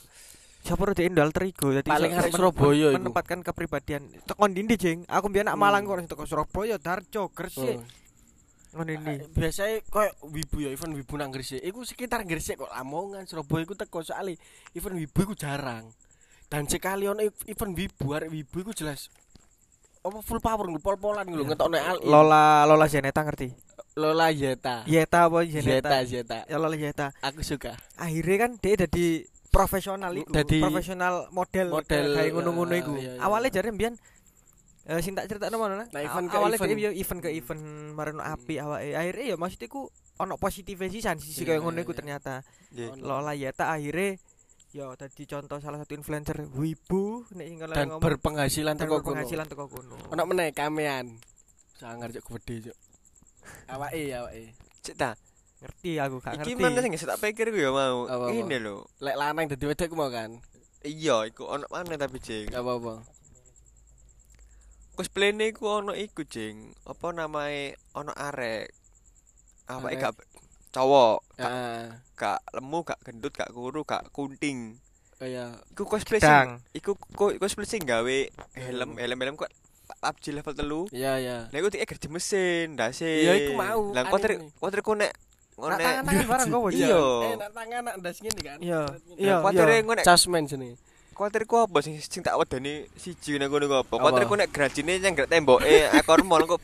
Siapa 0.60 0.76
udah 0.82 1.00
indo 1.00 1.18
alter 1.18 1.42
ego 1.42 1.68
jadi 1.70 1.84
Paling 1.84 2.12
arek 2.14 2.28
men- 2.28 2.36
Surabaya 2.38 2.86
iku. 2.86 2.96
menempatkan 2.98 3.40
kepribadian. 3.40 4.02
Tekon 4.22 4.52
dindi 4.52 4.76
jeng. 4.76 4.98
Aku 5.06 5.26
biar 5.26 5.42
nak 5.42 5.56
Hmm. 5.56 5.64
Malang 5.64 5.82
kok 5.82 6.04
teko 6.06 6.24
Surabaya 6.24 6.76
Darjo 6.76 7.28
Gresik 7.28 7.80
Ngono 8.70 8.90
ini. 8.92 9.14
biasanya 9.34 9.82
koyo 9.90 10.10
wibu 10.30 10.62
ya 10.62 10.70
event 10.70 10.94
wibu 10.94 11.14
nang 11.18 11.34
Gresik. 11.34 11.58
Iku 11.58 11.82
sekitar 11.82 12.22
Gresik 12.22 12.58
kok 12.58 12.70
Lamongan 12.70 13.26
Surabaya 13.26 13.66
iku 13.66 13.74
teko 13.74 14.00
soalnya 14.00 14.38
event 14.72 14.94
wibu 14.94 15.18
iku 15.24 15.34
jarang. 15.34 15.90
Dan 16.46 16.66
sekali 16.66 17.06
ono 17.06 17.22
ev- 17.22 17.46
event 17.46 17.72
wibu 17.74 18.06
arek 18.10 18.30
wibu 18.30 18.56
iku 18.60 18.72
jelas 18.72 19.10
apa 20.00 20.16
full 20.24 20.40
power 20.40 20.64
lho 20.64 20.80
pol-polan 20.80 21.28
lho 21.28 21.44
ngetokno 21.44 21.76
al 21.76 22.00
Lola 22.00 22.64
Lola 22.64 22.88
Zeneta 22.88 23.20
ngerti? 23.20 23.52
Lola 24.00 24.32
Yeta. 24.32 24.80
Yeta 24.88 25.28
apa 25.28 25.44
Zeta 25.44 25.60
Zeneta 25.60 25.96
Zeta 26.08 26.38
ya 26.48 26.56
Lola 26.56 26.72
Yeta. 26.72 27.12
Aku 27.20 27.44
suka. 27.44 27.76
Akhirnya 28.00 28.48
kan 28.48 28.50
dia 28.56 28.80
jadi 28.80 29.28
profesional 29.52 30.14
iku 30.16 30.30
Dadi 30.32 30.62
profesional 30.62 31.28
model 31.34 31.68
model, 31.74 32.04
kayak 32.16 32.32
ngono-ngono 32.32 32.72
ah, 32.72 32.80
iku. 32.80 32.92
awalnya 33.18 33.50
jare 33.50 33.74
mbiyen 33.74 33.98
eh 34.90 34.98
sing 34.98 35.14
tak 35.14 35.24
critakno 35.24 35.56
mana 35.56 35.86
Nah, 35.86 36.00
event 36.00 36.26
ke 36.26 36.34
awalnya 36.34 36.58
event. 36.58 36.76
yo 36.76 36.90
event 36.90 37.20
ke 37.20 37.30
event 37.30 37.62
marano 37.94 38.20
api 38.20 38.58
awake 38.58 38.90
akhirnya 38.92 39.24
ya 39.24 39.36
maksudnya 39.36 39.68
ku 39.68 39.86
ono 40.16 40.34
positif 40.34 40.74
sisan 40.84 41.16
sisi 41.16 41.40
Iya, 41.40 41.48
kayak 41.48 41.60
ngono 41.62 41.78
iku 41.78 41.92
ternyata 41.92 42.42
Nggih. 42.68 42.98
Lola 42.98 43.30
Yeta 43.32 43.70
akhirnya 43.70 44.18
ya 44.70 44.90
tadi 44.94 45.22
contoh 45.24 45.58
salah 45.58 45.78
satu 45.78 45.94
influencer 45.94 46.42
wibu 46.48 47.22
nek 47.32 47.42
sing 47.44 47.56
kalau 47.56 47.74
dan 47.74 47.86
ngomong 47.88 48.02
berpenghasilan 48.04 48.74
teko 48.76 48.98
kono 48.98 49.06
penghasilan 49.16 49.46
teko 49.46 49.64
kono 49.66 49.94
ono 50.06 50.22
meneh 50.24 50.50
kamean 50.50 51.18
sangar 51.72 52.10
cuk 52.10 52.26
gede 52.36 52.68
cuk 52.68 52.76
awake 53.68 54.10
awake 54.12 54.54
cek 54.80 54.96
ta 54.96 55.12
Ngerti 55.60 55.90
aku 55.94 56.16
gak 56.18 56.40
Iki 56.40 56.56
ngerti. 56.56 56.62
mana 56.64 56.80
sing 56.80 56.92
tak 56.96 57.20
pikir 57.20 57.52
ku 57.52 57.60
ya 57.60 57.68
mau. 57.68 58.08
Ini 58.32 58.56
lho. 58.58 58.80
Lek 58.96 59.12
lanang 59.12 59.44
dadi 59.44 59.68
wedok 59.68 59.86
ku 59.86 59.94
mau 59.94 60.08
kan. 60.08 60.32
Iya, 60.80 61.28
iku 61.28 61.44
ono 61.44 61.68
mana 61.68 62.00
tapi 62.00 62.16
jeng. 62.16 62.48
Gak 62.48 62.64
apa-apa. 62.64 63.04
Cosplay 65.00 65.32
ne 65.32 65.48
iku 65.48 65.80
ono 65.80 65.96
iku 65.96 66.28
jeng. 66.28 66.76
Apa 66.84 67.08
namae 67.10 67.72
ono 67.96 68.12
arek. 68.12 68.68
Apa 69.64 69.88
Arek. 69.88 69.96
gak 69.96 70.12
cowok, 70.70 71.24
gak, 71.34 71.48
Heeh. 71.48 71.82
gak 72.14 72.38
lemu, 72.52 72.78
gak 72.84 73.00
gendut, 73.00 73.32
gak 73.32 73.48
kuru, 73.48 73.80
gak 73.82 74.04
kunting. 74.12 74.76
Kaya 75.16 75.56
Iku 75.72 75.88
cosplay 75.88 76.20
sing 76.20 76.60
iku 76.72 77.00
cosplay 77.16 77.64
sing 77.64 77.80
gawe 77.80 78.18
helm, 78.60 79.00
helm-helm 79.00 79.40
kok 79.40 79.48
PUBG 79.90 80.36
level 80.36 80.52
telu. 80.52 80.80
iya 80.92 81.16
iya. 81.16 81.36
Iku 81.48 81.72
tik 81.72 81.88
kerja 81.88 82.08
mesin, 82.12 82.76
ndase. 82.76 83.08
Iya, 83.24 83.32
iku 83.40 83.52
mau, 83.56 83.96
Lah 83.96 84.04
aneh 84.04 84.12
koter 84.12 84.30
ini. 84.36 84.48
koter 84.60 84.80
ku 84.84 84.92
nek 84.92 85.16
ngonek 85.56 85.80
tangan-tangan 85.80 86.24
barang 86.28 86.48
kok 86.52 86.62
Iya. 86.76 87.02
Eh 87.24 87.36
tangan 87.40 87.80
nak 87.84 87.94
ndas 88.00 88.18
ngene 88.20 88.40
kan. 88.40 88.58
Iya. 88.60 88.80
Iya, 89.16 89.36
iya. 89.40 89.80
ngonek 89.80 90.04
Jasmine 90.04 90.44
jenenge. 90.44 90.76
Kuatir 91.12 91.44
ku 91.44 91.58
apa 91.58 91.78
sing 91.80 91.98
sing 91.98 92.20
tak 92.20 92.34
wedani 92.34 92.88
siji 92.94 93.36
nek 93.36 93.48
ngono 93.48 93.66
apa? 93.76 93.94
Kuatir 93.94 94.24
ku 94.24 94.34
nek 94.34 94.48
grajine 94.48 94.96
yang 94.96 95.12
gak 95.12 95.28
temboke 95.28 95.66
ekor 95.98 96.22
mall 96.22 96.44
kok 96.44 96.62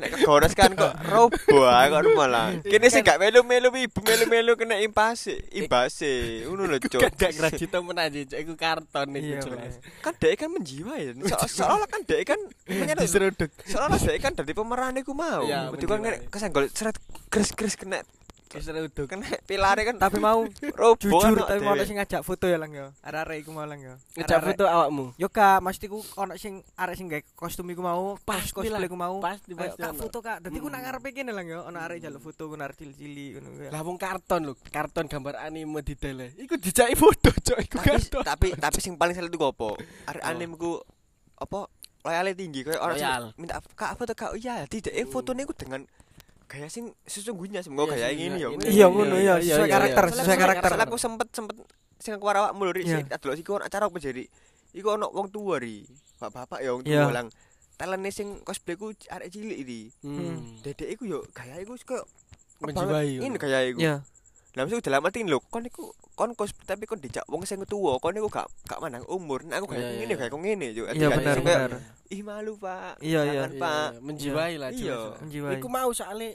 nek 0.00 0.16
kegoros 0.16 0.56
kan 0.56 0.72
kok 0.72 0.96
robo 1.04 1.36
ekor 1.68 2.04
lah. 2.24 2.56
Kene 2.64 2.88
sing 2.88 3.04
gak 3.04 3.20
melu-melu 3.20 3.68
ibu 3.76 4.00
melu-melu 4.00 4.56
kena 4.56 4.80
impase, 4.80 5.44
imbase. 5.52 6.42
Ngono 6.48 6.64
lho, 6.66 6.76
Cuk. 6.80 6.96
Kan 6.98 7.12
gak 7.12 7.32
graji 7.36 7.64
temen 7.68 7.96
aja, 7.96 8.18
Cuk. 8.24 8.38
Iku 8.40 8.52
karton 8.56 9.08
Iya, 9.14 9.44
jelas. 9.44 9.76
Kan 10.00 10.16
dek 10.16 10.34
kan 10.34 10.48
menjiwa 10.48 10.94
ya. 10.96 11.12
So- 11.28 11.60
Seolah 11.60 11.86
kan 11.86 12.00
dek 12.08 12.24
kan 12.24 12.40
menyerut. 12.64 13.04
Diseruduk. 13.04 13.50
Seolah 13.62 14.00
dek 14.00 14.18
kan 14.18 14.32
dari 14.32 14.52
pemeran 14.56 14.96
iku 14.96 15.12
mau. 15.12 15.44
Berarti 15.44 15.84
kan 15.84 16.00
kesenggol 16.32 16.64
seret 16.72 16.96
kris-kris 17.28 17.76
kena 17.76 18.00
Diseruduk. 18.52 19.06
kena 19.06 19.26
pilare 19.44 19.82
kan 19.82 19.94
Tapi 19.94 20.18
mau 20.18 20.42
jujur 20.96 21.38
tapi 21.38 21.60
mau 21.60 21.78
sing 21.78 21.94
ngajak 21.94 22.20
foto 22.20 22.44
ya 22.44 22.58
lang 22.58 22.70
ya. 22.70 22.90
Arek-arek 23.00 23.36
iku 23.40 23.50
mau 23.50 23.62
lang 23.62 23.78
ya. 23.78 23.94
Arek-arek- 24.16 24.58
foto 24.58 24.64
awakmu. 24.64 25.04
Yo 25.14 25.28
kak, 25.28 25.60
mesti 25.60 25.86
ku 25.86 26.02
ono 26.14 26.34
sing 26.34 26.66
arek 26.74 26.94
sing 26.94 27.06
gawe 27.06 27.22
kostum 27.32 27.68
iku 27.68 27.78
mau, 27.78 28.18
pas 28.20 28.42
cosplay 28.42 28.86
ku 28.86 28.94
mau. 28.94 29.20
Pasti 29.20 29.54
pasti. 29.54 29.78
kak 29.78 29.92
ono. 29.92 30.00
foto 30.00 30.18
kak. 30.18 30.42
Dadi 30.42 30.56
ku 30.56 30.66
nak 30.66 30.76
Hmm. 30.76 30.86
ngarepe 30.90 31.08
kene 31.12 31.30
lang 31.30 31.46
ya, 31.46 31.62
ono 31.62 31.78
arek 31.78 32.00
jaluk 32.00 32.20
foto 32.20 32.42
ku 32.44 32.54
arek 32.54 32.74
cili-cili 32.74 33.34
ngono 33.34 33.48
ya. 33.60 33.70
Lah 33.70 33.80
wong 33.80 33.96
karton 33.96 34.40
lho, 34.42 34.54
karton 34.66 35.06
gambar 35.06 35.38
anime 35.38 35.80
didele. 35.80 36.34
Iku 36.34 36.56
dijaki 36.56 36.94
foto, 36.94 37.30
Cuk. 37.30 37.58
Iku 37.60 37.78
karton. 37.78 38.22
tapi 38.22 38.50
tapi 38.60 38.78
sing 38.78 38.94
paling 38.94 39.14
salah 39.14 39.28
itu 39.28 39.38
apa? 39.38 39.68
Arek 40.10 40.22
anime 40.22 40.54
ku 40.54 40.82
apa 41.36 41.70
loyalnya 42.00 42.32
tinggi 42.32 42.64
kayak 42.64 42.80
orang 42.80 43.32
minta 43.36 43.60
kak 43.72 43.92
foto 43.92 44.12
kak 44.12 44.32
oh 44.32 44.38
iya 44.38 44.64
tidak 44.64 44.88
eh 44.90 45.04
Hmm. 45.04 45.12
fotonya 45.12 45.44
ku 45.44 45.52
dengan 45.52 45.84
gaya 46.50 46.66
sing 46.66 46.90
sesungguhnya 47.06 47.62
semoga 47.62 47.94
gaya 47.94 48.10
iya, 48.10 48.26
ini 48.26 48.38
ya. 48.38 48.48
Iya 48.66 48.86
ngono 48.86 49.14
ya, 49.14 49.38
Iya, 49.38 49.54
sesuai 49.54 49.64
iya, 49.64 49.74
karakter, 49.78 50.04
sesuai 50.10 50.34
karakter. 50.36 50.70
aku 50.76 50.96
sempet 50.98 51.28
sempet 51.30 51.54
sing 51.96 52.12
aku 52.12 52.26
awakmu 52.26 52.66
lho 52.66 52.72
Ri, 52.74 52.82
Iya. 52.82 52.90
sing 52.92 53.06
adelok 53.08 53.36
iku 53.38 53.50
ono 53.54 53.64
acara 53.64 53.86
apa 53.86 53.96
jadi 53.96 54.26
iku 54.72 54.88
ono 54.90 55.06
wong 55.08 55.30
tua 55.30 55.56
ri 55.56 55.86
bapak-bapak 56.16 56.58
ya 56.58 56.74
wong 56.74 56.82
tua 56.82 57.14
lang 57.14 57.26
talene 57.76 58.10
sing 58.10 58.42
cosplay 58.42 58.74
ku 58.74 58.90
arek 58.90 59.30
cilik 59.30 59.58
iki 59.58 59.80
Hmm. 60.02 60.58
dedek 60.60 60.90
iku 60.90 61.06
yo 61.06 61.18
gaya 61.30 61.54
iku 61.56 61.78
koyo 61.78 62.02
Menjiwai. 62.60 63.22
ini 63.22 63.36
gaya 63.36 63.58
iku 63.64 63.78
Iya. 63.78 63.94
Lah 64.58 64.66
mesti 64.66 64.82
dalam 64.82 65.06
arti 65.06 65.22
lho, 65.22 65.38
kon 65.46 65.62
iku 65.62 65.94
kon 66.18 66.34
cosplay 66.34 66.66
tapi 66.66 66.82
kon 66.82 66.98
dijak 66.98 67.22
wong 67.30 67.46
sing 67.46 67.62
tuwa, 67.70 68.02
kon 68.02 68.18
iku 68.18 68.26
gak 68.26 68.50
gak 68.66 68.82
mandang 68.82 69.06
umur. 69.06 69.46
Nek 69.46 69.62
aku 69.62 69.78
kayak 69.78 70.02
ngene, 70.02 70.10
iya. 70.10 70.16
kayak 70.18 70.30
kok 70.34 70.42
ngene 70.42 70.66
yo. 70.74 70.84
Iya, 70.90 71.08
benar, 71.14 71.36
Kayak, 71.38 71.46
benar. 71.46 71.70
Ih 72.10 72.22
malu, 72.26 72.52
Pak. 72.58 72.98
Iya, 72.98 73.20
iya. 73.30 73.42
Pak. 73.46 74.02
Menjiwai 74.02 74.54
lah 74.58 74.70
Iya. 74.74 75.14
Menjiwai. 75.22 75.54
Iku 75.62 75.66
mau 75.70 75.90
soalnya 75.94 76.34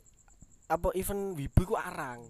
apa 0.71 0.95
event 0.95 1.35
wibu 1.35 1.59
iku 1.67 1.75
arang. 1.75 2.23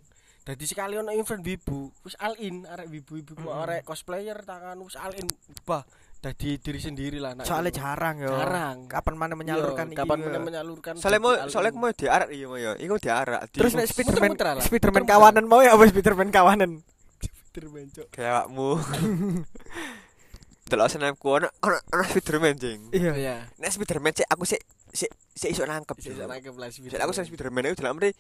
Dadi 0.46 0.66
sekali 0.70 0.94
ono 0.94 1.10
event 1.10 1.42
wibu, 1.42 1.90
wis 2.06 2.14
all 2.22 2.38
in 2.38 2.70
arek 2.70 2.86
wibu-wibu 2.86 3.34
ku 3.34 3.50
arek 3.50 3.82
cosplayer 3.82 4.38
tangan 4.46 4.78
wis 4.82 4.94
all 4.94 5.10
in. 5.18 5.26
Bah, 5.66 5.82
dadi 6.22 6.58
diri 6.58 6.80
sendiri 6.82 7.18
lah 7.22 7.38
nak. 7.38 7.46
Soalnya 7.46 7.72
jarang 7.76 8.18
yo. 8.18 8.34
Jarang. 8.34 8.90
Kapan 8.90 9.14
mana 9.14 9.34
menyalurkan 9.38 9.94
iki. 9.94 9.98
kapan 10.00 10.18
yo. 10.22 10.30
mana 10.34 10.42
menyalurkan. 10.42 10.94
Soalnya 10.98 11.22
mau 11.22 11.34
soalnya 11.48 11.72
mau 11.78 11.92
diarak 11.94 12.30
iya 12.34 12.46
mau 12.50 12.58
yo. 12.58 12.74
Iku 12.76 12.96
diarak. 12.98 13.52
di- 13.54 13.60
Terus 13.62 13.74
nek 13.78 13.86
Spiderman 13.86 14.34
lah. 14.34 14.64
Spiderman 14.64 15.04
kawanan 15.06 15.46
mau 15.46 15.62
ya 15.62 15.78
apa 15.78 15.86
Spiderman 15.86 16.30
kawanan? 16.34 16.82
Spiderman, 17.22 17.88
Cuk. 17.94 18.08
kayak 18.12 18.32
awakmu. 18.44 18.70
Delok 20.70 20.88
senapku 20.90 21.30
ono 21.30 21.48
ono 21.62 21.78
ono 21.94 22.04
Spiderman 22.10 22.58
jeng. 22.58 22.90
Iya. 22.90 23.12
Iya. 23.14 23.36
Nek 23.62 23.70
Spiderman 23.70 24.12
sik 24.18 24.26
aku 24.26 24.44
sik 24.50 24.62
sik 24.90 25.14
sik 25.32 25.50
iso 25.54 25.62
nangkep. 25.64 25.94
Bisa 25.94 26.16
Cuk. 26.16 26.26
nangkep 26.26 26.54
lah 26.58 26.68
Sik 26.74 26.98
aku 26.98 27.14
sing 27.14 27.30
Spiderman 27.30 27.70
iku 27.70 27.86
dalam 27.86 28.02
arti 28.02 28.12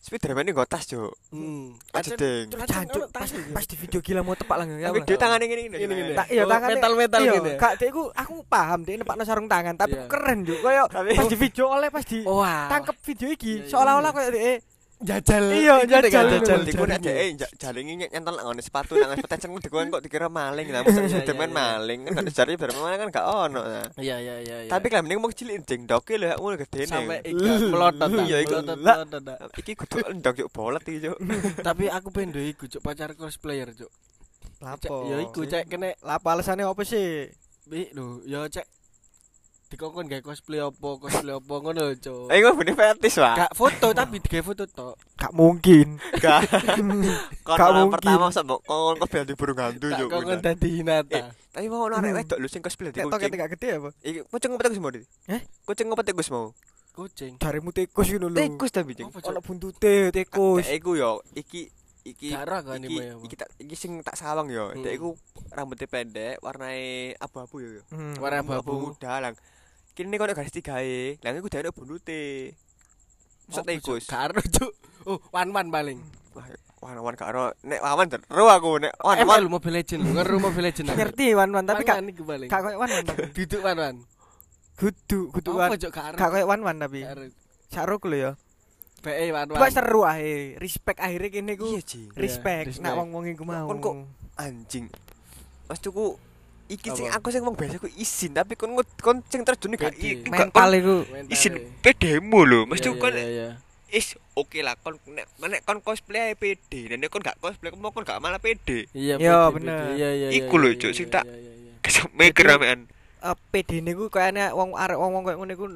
Spiderman 0.00 0.48
ini 0.48 0.56
nggo 0.56 0.64
tas, 0.64 0.88
Cuk. 0.88 1.12
Hmm. 1.28 1.76
Aja 1.92 2.16
ding. 2.16 2.48
Ono 2.56 3.04
pas 3.12 3.28
pas 3.28 3.64
di 3.68 3.76
video 3.76 4.00
gila 4.00 4.24
mau 4.24 4.32
tepak 4.32 4.56
lang 4.56 4.80
ya. 4.80 4.88
Tapi 4.88 5.04
dia 5.04 5.16
tangannya 5.20 5.44
gini 5.44 5.62
gini. 5.68 5.76
Gini, 5.76 5.92
gini. 5.92 6.12
Tak 6.16 6.26
iya 6.32 6.42
tangannya 6.48 6.76
metal-metal 6.80 7.20
iya, 7.20 7.32
gitu? 7.36 7.50
Kak, 7.60 7.72
dia 7.76 7.88
ku 7.92 8.02
aku 8.08 8.34
paham 8.48 8.80
dia 8.80 8.96
nepakno 8.96 9.28
sarung 9.28 9.44
tangan, 9.44 9.76
tapi 9.76 10.00
keren 10.08 10.48
juk. 10.48 10.64
Kayak 10.64 10.88
pas 10.88 11.26
di 11.28 11.36
video 11.36 11.64
oleh 11.68 11.88
pas 11.92 12.04
di 12.08 12.24
tangkep 12.24 12.96
video 13.12 13.28
iki 13.28 13.52
seolah-olah 13.68 14.10
kayak 14.16 14.30
dia 14.32 14.52
jajal. 15.00 15.44
Iya, 15.48 15.74
jajal. 15.88 16.26
jajal. 16.40 16.58
Nek 16.60 16.74
jaringnya. 16.76 16.98
dhek 17.00 17.16
eh, 17.16 17.30
jaringe 17.56 17.94
nyantol 18.12 18.34
nang 18.36 18.44
ngone 18.52 18.62
sepatu 18.62 18.92
nang 19.00 19.16
protection 19.16 19.56
dikuan 19.56 19.88
kok 19.88 20.02
dikira 20.04 20.28
maling 20.28 20.68
lah. 20.68 20.84
Mesti 20.84 21.24
iya. 21.32 21.46
maling 21.48 21.98
kan 22.06 22.12
ada 22.20 22.30
jari 22.30 22.52
Spiderman 22.60 22.82
maling 22.84 23.00
kan 23.00 23.08
gak 23.10 23.26
ono. 23.26 23.60
Iya, 23.96 24.16
iya, 24.20 24.34
iya. 24.44 24.56
iya. 24.64 24.70
Tapi 24.70 24.86
kan 24.92 25.02
mending 25.04 25.20
mau 25.20 25.32
cilik 25.32 25.64
jeng 25.64 25.88
doke 25.88 26.14
lho 26.20 26.36
ngono 26.36 26.56
gedene. 26.60 26.86
sampai 26.90 27.18
ikat 27.24 27.60
melotot 27.72 28.08
Iya, 28.28 28.36
iku. 28.44 28.52
melotot 28.60 28.78
Lah. 28.84 28.96
melotot 29.02 29.22
tak. 29.24 29.38
iki 29.60 29.72
kudu 29.78 29.96
ndok 30.20 30.34
yuk 30.44 30.50
bolet 30.52 30.84
iki 30.84 30.98
Cuk. 31.08 31.18
tapi 31.66 31.84
aku 31.88 32.08
pengen 32.12 32.36
duwe 32.36 32.52
iku 32.52 32.64
cuk 32.68 32.82
pacar 32.84 33.16
cosplayer 33.16 33.72
cuk 33.72 33.90
Cek, 34.60 34.92
ya 34.92 35.16
iku 35.24 35.48
cek 35.48 35.72
kene 35.72 35.96
Lapo 36.04 36.28
alasannya 36.28 36.68
apa 36.68 36.84
sih? 36.84 37.24
bi 37.64 37.88
lho 37.96 38.20
ya 38.28 38.44
cek 38.50 38.66
dikongkon 39.70 40.04
gawe 40.04 40.18
cosplay 40.20 40.58
apa 40.58 40.88
cosplay 40.98 41.30
apa 41.30 41.54
ngono 41.56 41.94
cuk 41.94 42.26
Eh 42.26 42.36
iku 42.36 42.52
bener 42.52 42.74
fetis, 42.74 43.14
Pak. 43.16 43.34
gak 43.38 43.52
foto 43.54 43.86
tapi 43.90 44.18
digawe 44.18 44.42
foto 44.44 44.64
tok 44.66 44.94
Gak 45.14 45.30
mungkin. 45.30 45.94
Gak. 46.16 46.42
Gak 47.46 47.58
mungkin. 47.70 47.92
pertama 47.92 48.28
sama 48.28 48.58
kon 48.58 48.98
cosplay 48.98 49.22
di 49.22 49.34
burung 49.34 49.56
hantu 49.56 49.86
gak 49.86 49.96
Cuk. 49.96 50.08
kongkon 50.10 50.40
dadi 50.40 50.68
hinata 50.76 51.30
Tapi 51.50 51.66
mau 51.66 51.82
ono 51.82 51.94
arek 51.96 52.14
wedok 52.16 52.38
lho 52.38 52.46
sing 52.46 52.60
cosplay 52.60 52.90
di 52.90 52.98
kucing. 53.00 53.30
gak 53.30 53.50
gede 53.54 53.68
apa? 53.76 53.90
Iki 54.00 54.20
kucing 54.26 54.50
ngopet 54.50 54.66
Gus 54.68 54.80
mau. 54.80 54.90
Eh? 55.28 55.40
Kucing 55.64 55.86
ngopet 55.86 56.10
Gus 56.12 56.28
mau. 56.28 56.46
kucing 56.90 57.38
Jarimu 57.38 57.70
tikus 57.70 58.10
ngono 58.10 58.26
lho. 58.28 58.36
Tikus 58.36 58.70
tapi 58.70 58.92
cuk 58.92 59.14
Ono 59.22 59.38
buntute 59.40 60.10
tikus. 60.10 60.66
Iku 60.66 60.94
yo 60.94 61.22
iki 61.32 61.70
iki 62.02 62.32
Gak 62.32 62.42
ora 62.42 62.58
kan 62.60 62.80
iki, 62.80 62.96
ya, 62.96 63.14
iki, 63.14 63.36
tak- 63.36 63.52
iki 63.56 63.76
sing 63.76 64.00
tak 64.00 64.16
sawang 64.16 64.48
yo. 64.48 64.72
Hmm. 64.72 64.80
Dek 64.80 64.94
iku 64.94 65.14
rambutnya 65.48 65.86
pendek, 65.86 66.40
warnai 66.40 67.12
abu-abu 67.14 67.60
yo. 67.60 67.70
yo. 67.76 67.82
Hmm. 67.88 68.16
Warna 68.16 68.40
abu-abu. 68.40 68.90
muda 68.90 69.20
lang. 69.20 69.34
Kini 70.00 70.16
kono 70.16 70.32
garis 70.32 70.48
digawe. 70.48 71.20
Lah 71.20 71.36
iku 71.36 71.52
dene 71.52 71.68
bunute. 71.76 72.56
Maksud 73.52 73.66
tikus. 73.68 74.04
gak 74.08 74.32
ero 74.32 74.40
cuk 74.40 74.72
oh 75.10 75.18
wan 75.28 75.52
wan 75.52 75.68
paling 75.68 75.98
Wah, 76.30 76.46
wan-wan 76.80 77.18
gak 77.18 77.34
ero. 77.34 77.50
Nek 77.66 77.82
wawan 77.82 78.06
ro 78.30 78.44
aku 78.48 78.70
nek 78.80 78.94
wan 79.02 79.18
wan-wan. 79.26 79.42
wan 79.44 79.52
Mobile 79.58 79.76
Legend 79.82 80.00
lho 80.06 80.10
ngeru 80.16 80.36
Mobile 80.38 80.64
Legend. 80.70 80.86
Ngerti 80.94 81.26
wan-wan 81.36 81.64
tapi 81.68 81.82
gak 81.84 81.98
Wan-wan 82.00 82.14
iku 82.16 82.22
paling 82.24 82.48
gak 82.48 82.60
koyo 82.64 82.76
wan-wan. 82.80 83.04
tapi. 83.04 83.22
duduk 83.36 83.60
wan 83.60 83.76
wan 83.76 83.96
Kudu 84.80 85.20
kudu 85.34 85.50
apa 85.60 85.76
wan. 85.76 86.16
gak 86.16 86.30
koyo 86.32 86.44
wan-wan 86.48 86.76
tapi. 86.80 87.00
Gak 87.04 87.12
ero. 87.12 87.24
Saruk 87.68 88.02
lho 88.08 88.16
ya. 88.16 88.30
be 89.04 89.12
wan 89.34 89.46
wan 89.52 89.58
Coba 89.60 89.68
seru 89.68 90.00
ae. 90.08 90.54
Respect 90.56 90.98
akhirnya 91.02 91.28
kene 91.28 91.52
ku. 91.60 91.68
Iya. 91.76 91.82
Respect 92.16 92.72
respect. 92.72 92.86
nak 92.86 92.96
wong-wong 92.96 93.28
iku 93.34 93.44
mau. 93.44 93.68
Kon 93.68 93.78
kok 93.84 93.94
Anjing. 94.40 94.88
Mas 95.68 95.82
tuku 95.84 96.16
iki 96.70 96.88
sing 96.94 97.10
aku 97.10 97.28
sing 97.28 97.42
wong 97.42 97.58
biasa 97.58 97.76
ku 97.76 97.90
izin 97.90 98.30
tapi 98.30 98.54
kon 98.54 98.70
kon 99.02 99.18
sing 99.26 99.42
terjun 99.42 99.74
gak 99.74 99.98
mental 100.24 100.70
iku. 100.70 101.02
Izin 101.26 101.58
e. 101.58 101.66
pedemu 101.82 102.40
lho. 102.46 102.60
Mas 102.64 102.78
Iya, 102.78 102.88
iya, 102.88 102.96
kon 102.96 103.12
iya, 103.12 103.26
iya. 103.26 103.48
is 103.90 104.14
oke 104.32 104.54
lah 104.62 104.78
kon 104.78 104.94
nek 105.10 105.26
nek 105.36 105.66
kon 105.66 105.82
cosplay 105.82 106.30
ae 106.30 106.34
pede. 106.38 106.94
Nek 106.94 107.10
kon 107.10 107.20
gak 107.20 107.42
cosplay 107.42 107.68
kon 107.68 107.82
kon 107.82 108.06
gak 108.06 108.22
malah 108.22 108.38
pede. 108.38 108.86
Iya, 108.94 109.18
Iya, 109.18 109.50
pede, 109.50 109.54
bener. 109.58 109.78
Iya, 109.98 110.08
iya, 110.14 110.28
Iku 110.30 110.54
iya, 110.56 110.62
lho, 110.62 110.68
iya, 110.70 110.78
Cuk, 110.78 110.90
iya, 110.90 110.96
sing 110.96 111.08
tak- 111.10 111.26
iya, 111.26 111.36
iya, 111.36 111.52
iya. 111.58 112.02
Mikir 112.14 112.44
ramean. 112.46 112.80
Eh, 113.20 113.36
PD 113.50 113.82
niku 113.82 114.06
kayaknya 114.06 114.54
wong 114.54 114.78
arek 114.78 114.94
wong-wong 114.96 115.26
koyo 115.26 115.36
ngene 115.42 115.52
iku 115.52 115.66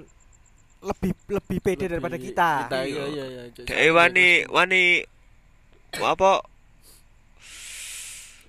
lebih 0.85 1.11
lebih 1.27 1.59
pede 1.59 1.75
Lebih- 1.77 1.91
daripada 1.91 2.17
kita. 2.17 2.51
iya, 2.87 3.03
iya, 3.11 3.25
iya. 3.27 3.43
Cuk. 3.51 3.67
Dek 3.67 3.91
wani 3.91 4.47
wani 4.47 4.83
apa 5.99 6.31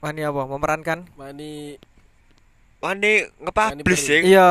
Wani 0.03 0.21
apa? 0.21 0.45
Memerankan? 0.45 1.09
Wani 1.17 1.81
wani 2.79 3.25
nge-publish 3.41 4.01
sing. 4.01 4.21
Iya. 4.25 4.49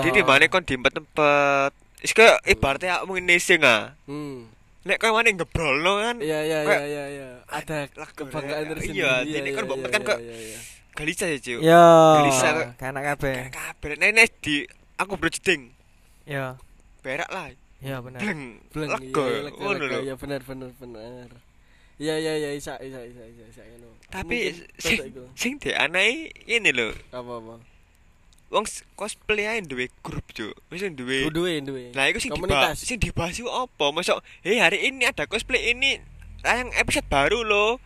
Jadi 0.00 0.08
di 0.16 0.22
mana 0.22 0.46
kon 0.46 0.64
diempet-empet. 0.64 1.72
Wis 2.00 2.12
kaya 2.16 2.40
ibaratnya 2.44 3.04
aku 3.04 3.16
ngene 3.16 3.36
sing 3.36 3.60
ah. 3.60 3.92
Hmm. 4.08 4.48
Nek 4.80 4.96
kowe 4.96 5.12
wani 5.12 5.36
ngebrolno 5.36 6.00
kan 6.00 6.16
Iya, 6.24 6.40
iya, 6.40 6.58
iya, 6.64 6.80
iya, 6.88 7.04
iya. 7.12 7.28
Ada 7.44 7.92
lah, 7.92 8.08
kebanggaan 8.16 8.64
iya, 8.64 8.70
tersendiri. 8.72 8.96
iya, 8.96 9.12
jadi 9.28 9.48
kan 9.52 9.62
mbok 9.68 9.78
kan 9.92 10.00
kok- 10.00 10.20
iya, 10.24 10.36
iya. 10.56 10.58
gelisah 10.96 11.28
ya, 11.28 11.36
Cuk. 11.36 11.60
Iya. 11.60 11.84
Gelisah. 12.16 12.52
Anak 12.80 13.02
kabeh. 13.12 13.34
Kayak 13.36 13.52
kabeh 13.52 13.90
nek 14.00 14.10
nek 14.16 14.26
di 14.40 14.64
aku 14.96 15.20
bro 15.20 15.28
jeding. 15.28 15.68
Iya. 16.24 16.56
Berak 17.04 17.28
lah. 17.28 17.52
Ya 17.80 18.00
benar. 18.00 18.20
Bleng. 18.24 18.60
Bleng, 18.72 18.88
iya, 18.88 18.96
lega, 19.44 19.56
ngono 19.60 19.84
lega. 19.84 20.16
Iya 22.00 22.16
iya 22.16 22.32
iya 22.40 22.50
isa 22.56 22.80
isa 22.80 22.96
isa 23.04 23.22
isa 23.28 23.44
isa 23.44 23.60
ngono. 23.60 23.92
Tapi 24.08 24.56
sing 24.80 24.98
sing 25.36 25.52
dianahi 25.60 26.32
ini 26.48 26.72
lho. 26.72 26.96
apa 27.12 27.32
apa. 27.36 27.54
Wong 28.50 28.66
cosplay 28.98 29.46
ae 29.46 29.60
duwe 29.62 29.86
grup, 30.02 30.26
Cuk. 30.32 30.56
Wis 30.72 30.82
duwe. 30.96 31.28
Duwe 31.30 31.60
duwe. 31.62 31.94
Nah, 31.94 32.10
iku 32.10 32.18
sing 32.18 32.34
Komunitas. 32.34 32.74
dibahas, 32.74 32.78
sing 32.82 32.98
dibahas 32.98 33.36
iku 33.38 33.46
apa? 33.46 33.94
Masuk, 33.94 34.18
"Hei, 34.42 34.58
hari 34.58 34.90
ini 34.90 35.06
ada 35.06 35.22
cosplay 35.30 35.70
ini 35.70 36.02
tayang 36.42 36.74
episode 36.74 37.06
baru 37.06 37.46
loh." 37.46 37.78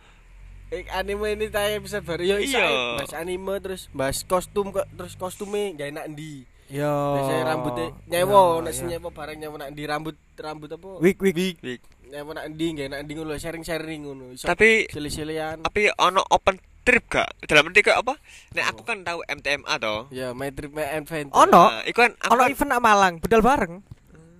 Eh, 0.73 0.81
anime 0.89 1.37
ini 1.37 1.53
tayang 1.53 1.85
episode 1.85 2.01
baru 2.01 2.25
ya 2.25 2.41
isa 2.41 2.57
Iya. 2.57 2.65
eh, 2.65 2.97
bahas 2.97 3.13
anime 3.13 3.53
terus 3.61 3.81
bahas 3.93 4.25
kostum 4.25 4.73
kok 4.73 4.89
terus 4.97 5.13
kostumnya 5.13 5.77
gak 5.77 5.89
enak 5.93 6.05
ndi 6.09 6.41
Yo. 6.73 6.89
biasanya 6.89 7.43
rambutnya 7.45 7.87
nyewo 8.09 8.65
nek 8.65 8.73
sing 8.73 8.89
nyewo 8.89 9.13
bareng 9.13 9.37
nyewo 9.37 9.61
nak 9.61 9.69
ndi 9.69 9.85
rambut 9.85 10.17
rambut 10.33 10.73
apa 10.73 10.97
Wig 10.97 11.21
wig. 11.21 11.37
Wig. 11.61 11.81
Nyewo 12.07 12.31
nak 12.31 12.45
ndi 12.47 12.65
gak 12.73 12.87
enak 12.87 12.99
ndi 13.01 13.11
ngono 13.13 13.33
sharing 13.35 13.61
sharing 13.61 14.01
ngono 14.03 14.25
iso 14.31 14.45
Tapi 14.45 14.85
silih-silihan 14.87 15.61
tapi 15.61 15.89
ono 15.95 16.21
open 16.25 16.55
trip 16.81 17.05
gak? 17.07 17.29
Dalam 17.41 17.67
arti 17.67 17.81
kayak 17.81 18.01
apa? 18.01 18.13
Nek 18.53 18.65
aku 18.69 18.81
kan 18.83 19.01
tahu 19.01 19.25
MTMA 19.25 19.73
toh. 19.77 20.05
ya 20.09 20.31
my 20.31 20.49
trip 20.49 20.69
my 20.69 20.85
adventure 20.85 21.33
Ono. 21.35 21.63
Nah, 21.67 21.81
iku 21.83 21.99
kan 21.99 22.13
aku 22.15 22.31
Ono 22.31 22.41
kan- 22.41 22.51
event 22.51 22.69
nak 22.69 22.81
Malang, 22.81 23.13
budal 23.17 23.41
bareng. 23.41 23.73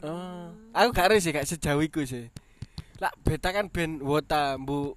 oh 0.02 0.46
aku 0.72 0.90
gak 0.92 1.10
sih 1.18 1.32
gak 1.32 1.46
sejauh 1.46 1.82
iku 1.82 2.04
sih 2.04 2.30
lah 2.96 3.10
beta 3.20 3.50
kan 3.50 3.68
ben 3.68 3.98
wota 4.00 4.56
bu 4.56 4.94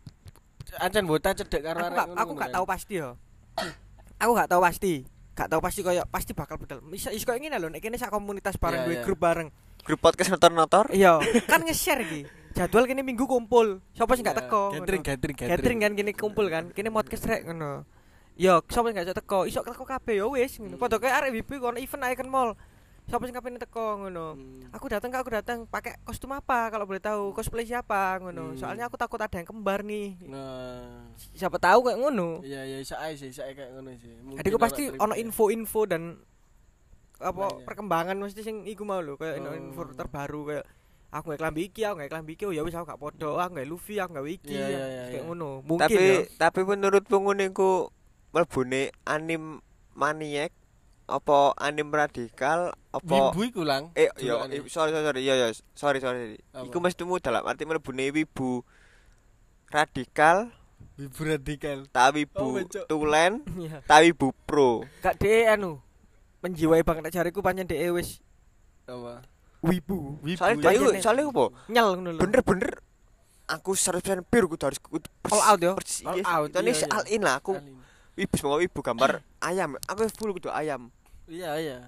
ancen 0.77 1.03
wota 1.05 1.33
cedek 1.33 1.63
karo 1.63 1.81
Aku 1.81 1.95
gak, 1.95 2.09
aku 2.15 2.33
gak 2.35 2.53
tahu 2.53 2.65
pasti 2.65 2.95
yo. 2.97 3.17
Aku 4.19 4.31
gak 4.35 4.47
tahu 4.47 4.61
pasti. 4.61 5.03
Gak 5.33 5.49
tahu 5.49 5.59
pasti 5.59 5.81
koyo 5.81 6.03
pasti 6.05 6.31
bakal 6.31 6.59
budal. 6.59 6.79
Bisa 6.85 7.09
iso 7.09 7.25
koyo 7.25 7.39
ngene 7.39 7.57
lho, 7.57 7.67
nek 7.67 7.79
kene 7.79 7.95
sak 7.95 8.11
komunitas 8.11 8.55
bareng 8.55 8.83
Iya, 8.83 8.87
duwe 8.87 8.95
iya. 8.95 9.03
grup 9.03 9.19
bareng. 9.19 9.49
grup 9.81 9.99
podcast 9.99 10.29
notor-notor. 10.29 10.93
Iya, 10.93 11.17
kan 11.47 11.65
nge-share 11.65 12.05
iki. 12.05 12.23
Jadwal 12.59 12.85
kene 12.85 13.01
minggu 13.01 13.23
kumpul. 13.25 13.79
Sopo 13.93 14.13
sing 14.13 14.27
gak 14.27 14.35
Iya, 14.35 14.43
teko? 14.43 14.63
gathering 14.75 14.99
ngono. 14.99 15.11
gathering 15.15 15.37
Gathering 15.39 15.79
kan 15.79 15.93
kene 15.95 16.11
kumpul 16.13 16.47
kan. 16.49 16.65
Kene 16.69 16.91
podcast 16.91 17.23
rek 17.23 17.47
ngono. 17.47 17.87
Yo, 18.35 18.59
sopo 18.67 18.87
sing 18.87 18.97
gak 18.97 19.07
iso 19.07 19.15
teko? 19.15 19.39
Iso 19.45 19.63
teko 19.63 19.85
kabeh 19.85 20.19
yo 20.19 20.35
wis 20.35 20.59
ngono. 20.59 20.75
Hmm. 20.75 20.83
Padha 20.83 20.99
kayak 20.99 21.15
arek 21.17 21.31
WB 21.37 21.51
kono 21.57 21.79
event 21.79 22.03
Icon 22.05 22.27
Mall. 22.27 22.51
Sopo 23.07 23.25
sing 23.25 23.33
kabeh 23.33 23.55
teko 23.57 23.87
ngono. 24.01 24.35
Hmm. 24.35 24.67
Aku 24.71 24.85
datang 24.87 25.09
kak, 25.09 25.23
aku 25.23 25.31
datang 25.33 25.59
pakai 25.65 26.03
kostum 26.03 26.29
apa 26.31 26.67
kalau 26.69 26.83
boleh 26.83 26.99
tahu 26.99 27.31
cosplay 27.31 27.63
siapa 27.63 28.19
ngono. 28.19 28.53
Hmm. 28.53 28.59
Soalnya 28.59 28.85
aku 28.85 28.99
takut 28.99 29.17
ada 29.17 29.31
yang 29.33 29.47
kembar 29.47 29.81
nih. 29.81 30.19
nah 30.27 31.07
Siapa 31.33 31.57
tahu 31.57 31.87
kayak 31.87 31.99
ngono. 32.01 32.43
iya 32.43 32.63
iya 32.65 32.79
isa 32.79 32.99
ae 32.99 33.15
sih 33.15 33.31
ae 33.31 33.55
kayak 33.55 33.71
ngono 33.73 33.95
sih 33.95 34.11
Mungkin 34.19 34.39
Adikku 34.39 34.59
pasti 34.59 34.91
ono 34.93 35.15
ya. 35.15 35.23
info-info 35.23 35.81
dan 35.85 36.03
apa 37.19 37.51
perkembangan 37.63 38.15
mesti 38.15 38.41
sing 38.41 38.63
iku 38.63 38.83
mau 38.83 38.99
lho 38.99 39.15
kayak 39.15 39.43
Oh. 39.43 39.51
info 39.51 39.91
terbaru 39.91 40.41
kayak 40.45 40.65
aku 41.09 41.25
nggak 41.27 41.41
klambi 41.41 41.63
iki, 41.65 41.81
aku 41.83 41.95
nggak 41.97 42.11
klambi 42.11 42.33
iki, 42.35 42.45
oh 42.45 42.53
ya 42.53 42.61
wis 42.61 42.73
aku 42.73 42.87
gak 42.87 42.99
podo, 42.99 43.37
aku 43.37 43.51
nggak 43.55 43.67
Luffy, 43.67 43.97
aku 43.97 44.13
nggak 44.13 44.27
iki, 44.31 44.53
Iya, 44.53 44.67
iya, 44.67 44.85
iya, 44.87 45.03
kayak 45.11 45.25
ngono. 45.25 45.51
Mungkin 45.63 45.83
tapi 45.83 46.05
ya. 46.05 46.19
tapi 46.39 46.61
menurutmu 46.63 47.17
ngono 47.19 47.43
iku 47.43 47.71
mlebune 48.29 48.83
anim 49.03 49.59
maniak 49.93 50.53
apa 51.09 51.57
anim 51.57 51.89
radikal 51.89 52.77
apa 52.91 53.33
wibu 53.33 53.41
iku 53.43 53.63
lang 53.65 53.89
eh 53.95 54.13
yo 54.19 54.37
sorry 54.69 54.93
sorry 54.93 55.01
sorry 55.03 55.21
iya 55.23 55.35
iya 55.35 55.49
sorry 55.73 55.99
sorry 55.99 56.37
Apa? 56.53 56.69
iku 56.69 56.77
mestimu 56.79 57.17
dalam 57.17 57.41
arti 57.43 57.65
mlebune 57.65 58.13
wibu 58.13 58.61
radikal 59.69 60.53
wibu 60.97 61.21
radikal 61.25 61.79
tak 61.89 62.13
Oh, 62.13 62.15
wibu 62.15 62.47
becok. 62.59 62.85
tulen 62.87 63.41
Iya. 63.59 63.81
tak 63.85 64.05
wibu 64.05 64.37
pro 64.45 64.85
Gak 65.01 65.17
de 65.17 65.49
anu 65.49 65.81
menjiwai 66.39 66.83
banget 66.83 67.03
nek 67.03 67.15
jariku 67.15 67.41
pancen 67.41 67.65
de 67.65 67.81
wis 67.89 68.21
apa 68.85 69.25
wibu. 69.61 70.19
wibu. 70.21 70.37
Soalnya 70.37 70.71
iku- 70.71 70.95
soalnya 70.99 71.25
apa? 71.27 71.45
Nyel 71.67 71.87
ngono 71.95 72.11
lho. 72.13 72.21
bener-bener 72.21 72.71
aku 73.47 73.73
100% 73.73 74.23
pure 74.23 74.47
kudu 74.47 74.65
harus 74.65 74.79
kudu 74.79 75.09
All 75.27 75.43
out 75.43 75.59
yo. 75.59 75.73
persis 75.75 76.03
All 76.03 76.17
yes. 76.17 76.27
out, 76.27 76.49
Ini 76.51 76.63
iya, 76.63 76.75
iya. 76.75 76.87
all 76.91 77.07
in 77.07 77.23
lah 77.23 77.35
aku 77.37 77.57
wibu 78.15 78.35
semua 78.35 78.59
wibu 78.59 78.81
gambar 78.81 79.25
ayam. 79.49 79.79
Aku 79.85 80.05
full 80.11 80.33
kudu 80.33 80.49
ayam. 80.49 80.93
Iya 81.25 81.51
iya. 81.57 81.79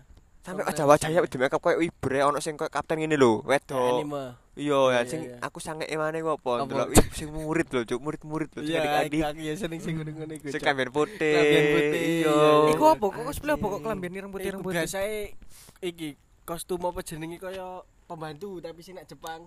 Sampai 0.40 0.64
Sampai 0.64 0.72
aja 0.72 0.84
wajahnya 0.86 1.20
di 1.22 1.36
make 1.36 1.52
up 1.52 1.60
kayak 1.60 1.78
wibu 1.78 2.06
ya 2.08 2.24
ono 2.24 2.38
sing 2.38 2.56
kayak 2.56 2.70
kapten 2.70 2.96
ngene 2.96 3.14
lho 3.14 3.40
wedok. 3.42 4.02
Iya 4.02 4.40
Iya, 4.60 4.76
ya 4.82 4.90
iya, 4.90 5.00
sing 5.04 5.20
iya. 5.22 5.36
aku 5.38 5.56
sange 5.56 5.84
emane 5.84 6.20
ku 6.20 6.32
apa? 6.32 6.64
Ndelok 6.64 6.88
wibu 6.90 7.12
sing 7.12 7.28
murid 7.30 7.68
lho 7.70 7.80
cuk 7.82 8.00
murid-murid 8.00 8.48
lho 8.50 8.60
sing 8.62 8.72
iya 8.72 8.80
adik-adik. 8.98 9.20
aku 9.22 9.40
ya 9.42 9.52
seneng 9.54 9.80
sing 9.80 9.94
ngono-ngono 9.94 10.32
iku 10.34 10.48
sing 10.48 10.60
kamben 10.60 10.88
putih. 10.90 11.32
Klamben 11.36 11.64
putih, 11.70 12.00
iya. 12.00 12.24
iya, 12.24 12.48
iya. 12.56 12.70
Iku 12.72 12.84
apa? 12.86 13.04
Kok 13.06 13.22
cosplay 13.22 13.52
apa? 13.52 13.66
Kok 13.66 13.80
kelambian 13.80 14.12
ireng 14.14 14.30
putih 14.30 14.48
ireng 14.48 14.60
Iku 14.60 14.66
putih. 14.66 14.76
biasae 14.80 15.20
iki 15.82 16.08
kostum 16.50 16.82
apa 16.82 16.98
jenenge 17.06 17.38
kaya 17.38 17.78
pembantu 18.10 18.58
tapi 18.58 18.82
sing 18.82 18.98
nak 18.98 19.06
Jepang. 19.06 19.46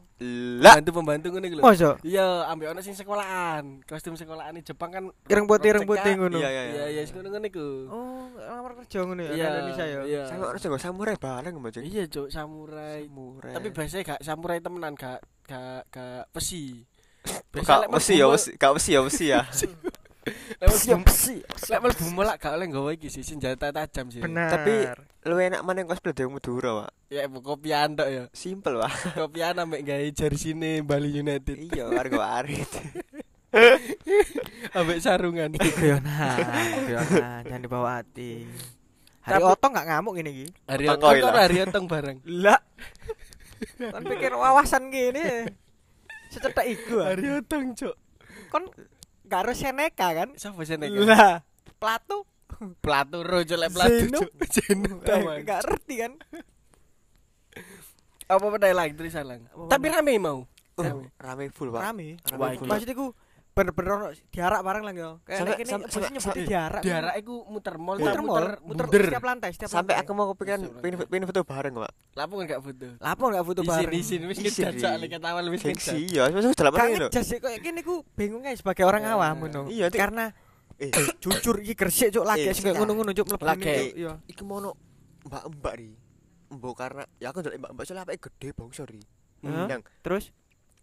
Lah. 0.64 0.80
Pembantu 0.80 0.90
pembantu 0.96 1.26
ngono 1.36 1.46
iku 1.52 1.56
lho. 1.60 1.64
Masa 1.68 1.92
iya 2.08 2.48
ambek 2.48 2.72
ono 2.72 2.80
sing 2.80 2.96
sekolahan. 2.96 3.84
Kostum 3.84 4.16
sekolahan 4.16 4.56
Jepang 4.64 4.88
kan 4.96 5.04
ireng 5.28 5.44
putih 5.44 5.76
ireng 5.76 5.84
putih 5.84 6.16
ngono. 6.16 6.40
iya 6.40 6.48
iya 6.48 6.64
iya. 6.64 6.84
Iya 6.96 7.02
ngono-ngono 7.12 7.48
iku. 7.52 7.68
Oh, 7.92 8.32
lamar 8.40 8.72
kerja 8.80 9.04
ngono 9.04 9.20
ya 9.20 9.36
Indonesia 9.36 9.84
ya. 9.84 10.00
iya. 10.08 10.24
Sing 10.32 10.40
nggo 10.40 10.80
samurai 10.80 11.20
bareng 11.20 11.60
mbak 11.60 11.72
cuk 11.76 11.84
iya 11.84 12.08
cuk 12.08 12.32
samurai. 12.32 13.04
Samurai. 13.12 13.52
Tapi 13.52 13.68
biasanya 13.76 14.04
gak 14.16 14.22
samurai 14.24 14.64
temenan 14.64 14.96
gak 14.96 15.20
gak 15.44 15.84
gak 15.92 16.24
besi 16.32 16.88
Gak 17.52 17.92
mesti 17.92 18.16
ya 18.16 18.32
mesti 18.32 18.56
gak 18.56 18.72
mesti 18.80 18.92
ya 18.96 19.02
mesti 19.04 19.26
ya 19.28 19.42
lek 20.60 20.68
mlebu 20.72 21.12
sih. 21.12 21.40
lek 21.72 21.80
mlebu 21.84 22.06
melak 22.16 22.40
gak 22.40 22.56
oleh 22.56 22.68
nggawa 22.72 22.96
iki 22.96 23.12
sih 23.12 23.24
senjata 23.28 23.76
tajam 23.76 24.08
sih. 24.08 24.24
Benar. 24.24 24.50
Tapi- 24.56 25.12
lu 25.24 25.36
enak 25.38 25.62
mana 25.62 25.80
yang 25.80 25.88
cosplay 25.88 26.12
dari 26.12 26.28
Madura 26.28 26.84
pak 26.84 26.92
ya 27.08 27.24
kopian 27.30 27.94
tok 27.94 28.08
ya 28.08 28.24
simple 28.32 28.76
pak 28.78 28.92
kopian 29.22 29.56
ambek 29.58 29.82
gawe 29.82 30.08
jersey 30.10 30.52
Bali 30.82 31.10
United 31.14 31.58
iya 31.58 31.88
warga 31.88 32.18
warit 32.20 32.68
ambek 34.74 34.98
sarungan 34.98 35.54
guyonan, 35.54 36.42
guyonan, 36.84 37.42
jangan 37.46 37.62
dibawa 37.62 38.02
hati. 38.02 38.50
Hari 39.22 39.40
Tapi- 39.40 39.46
otong 39.48 39.72
gak 39.72 39.88
ngamuk 39.88 40.14
gini 40.18 40.30
iki. 40.34 40.48
hari 40.66 40.86
Otong 40.86 40.98
otong 40.98 41.22
koi 41.22 41.32
lah. 41.32 41.40
hari 41.40 41.58
otong 41.62 41.86
bareng 41.86 42.18
Lah. 42.44 42.60
Kan 43.80 44.02
pikir 44.04 44.34
wawasan 44.34 44.90
gini. 44.90 45.48
Secetek 46.28 46.66
iku. 46.68 46.98
hari 47.00 47.30
otong 47.32 47.72
cuk 47.72 47.96
Kon 48.50 48.68
gak 49.24 49.46
harus 49.46 49.56
Seneca 49.56 50.08
kan? 50.12 50.34
siapa 50.34 50.60
sih 50.64 50.76
nek 50.76 50.90
Lah, 50.92 51.46
Plato 51.78 52.26
Platu 52.80 53.22
rojo 53.22 53.56
lek 53.56 53.70
platu 53.70 53.96
Zeno. 54.02 54.20
cuk 54.20 54.30
Zeno 54.56 54.90
taman. 55.00 55.38
gak 55.42 55.60
ngerti 55.62 55.94
kan? 55.98 56.14
apa 58.26 58.46
pedai 58.50 58.74
lang 58.74 58.90
tulisan 58.94 59.24
lang 59.24 59.42
Apa 59.48 59.70
tapi 59.70 59.86
rame 59.88 60.14
mau 60.18 60.40
Oh, 60.74 61.06
rame 61.16 61.54
full 61.54 61.70
pak 61.70 61.86
Rame. 61.86 62.18
Wah, 62.34 62.50
Rame 62.50 62.58
full. 62.58 62.66
iki. 62.66 62.66
Maksudnya 62.66 62.96
ku 62.96 63.14
bener-bener 63.54 63.92
ono 63.94 64.08
diarak 64.26 64.66
bareng 64.66 64.82
lah 64.82 64.90
yo. 64.92 65.10
Kayak 65.22 65.38
Sampai- 65.38 65.46
nek 65.46 65.54
kene 65.56 65.70
sampai- 65.70 65.86
posisi 65.86 65.94
sampai- 65.94 66.10
nyebutnya 66.10 66.22
sampai- 66.34 66.50
diarak. 66.50 66.82
diarak 66.82 67.14
iku 67.16 67.34
muter 67.46 67.76
mall 67.78 67.94
muter 67.96 68.10
tak 68.12 68.24
mall, 68.26 68.46
muter 68.60 68.86
bunder. 68.90 69.02
setiap 69.06 69.24
lantai, 69.24 69.50
setiap 69.54 69.70
sampai 69.70 69.94
lantai. 69.94 70.02
aku 70.02 70.12
mau 70.12 70.26
kepikiran 70.28 70.60
pengen 70.76 70.96
pengen 71.06 71.26
foto 71.30 71.42
bareng 71.46 71.74
pak 71.78 71.92
lapo 72.16 72.34
kan 72.34 72.46
gak 72.48 72.62
foto 72.66 72.88
Lapo 72.98 73.24
gak 73.28 73.46
foto 73.46 73.62
isin 73.62 73.70
bareng? 73.70 73.94
isin 73.96 74.22
wis 74.26 74.38
Isin, 74.40 74.50
ngejak 74.66 74.72
Ri. 74.72 74.82
soalnya 74.82 75.08
ketahuan 75.12 75.46
wis 75.46 75.62
gengsi 75.62 75.90
ngejak 75.94 76.10
iya 76.10 76.24
maksudnya 76.28 76.58
dalam 76.58 76.72
Gak 76.72 76.82
arti 76.82 76.94
lho 76.96 77.06
ngejas 77.06 77.26
sih 77.28 77.38
kayak 77.38 77.60
gini 77.62 77.80
ku 77.84 77.96
bingung 78.12 78.42
aja 78.42 78.58
sebagai 78.58 78.84
orang 78.84 79.02
Ya. 79.04 79.14
awam 79.14 79.34
ngono. 79.38 79.62
Iya, 79.68 79.86
Dik. 79.88 80.00
Karena 80.00 80.26
eh 80.86 80.92
jujur 81.22 81.56
iki 81.58 81.74
gresik 81.74 82.12
cuk 82.12 82.24
lagi 82.24 82.44
Eh, 82.44 82.54
sing 82.54 82.68
ngono-ngono 82.70 83.12
cuk 83.12 83.26
mlebu 83.26 83.46
Lagi. 83.46 83.64
ini. 83.64 83.86
Iya. 83.98 84.14
iki 84.26 84.42
mono 84.42 84.76
mbak 85.24 85.44
mbak 85.54 85.74
ri 85.76 85.92
mbok 86.50 86.74
karena 86.76 87.04
ya 87.16 87.30
aku 87.30 87.40
ndelok 87.40 87.58
mbak 87.58 87.72
mbak 87.72 87.84
soalnya 87.84 88.04
apa 88.04 88.20
gede 88.20 88.48
bang 88.52 88.70
sorry 88.70 89.02
Hah? 89.42 89.68
yang 89.68 89.82
Terus 90.00 90.32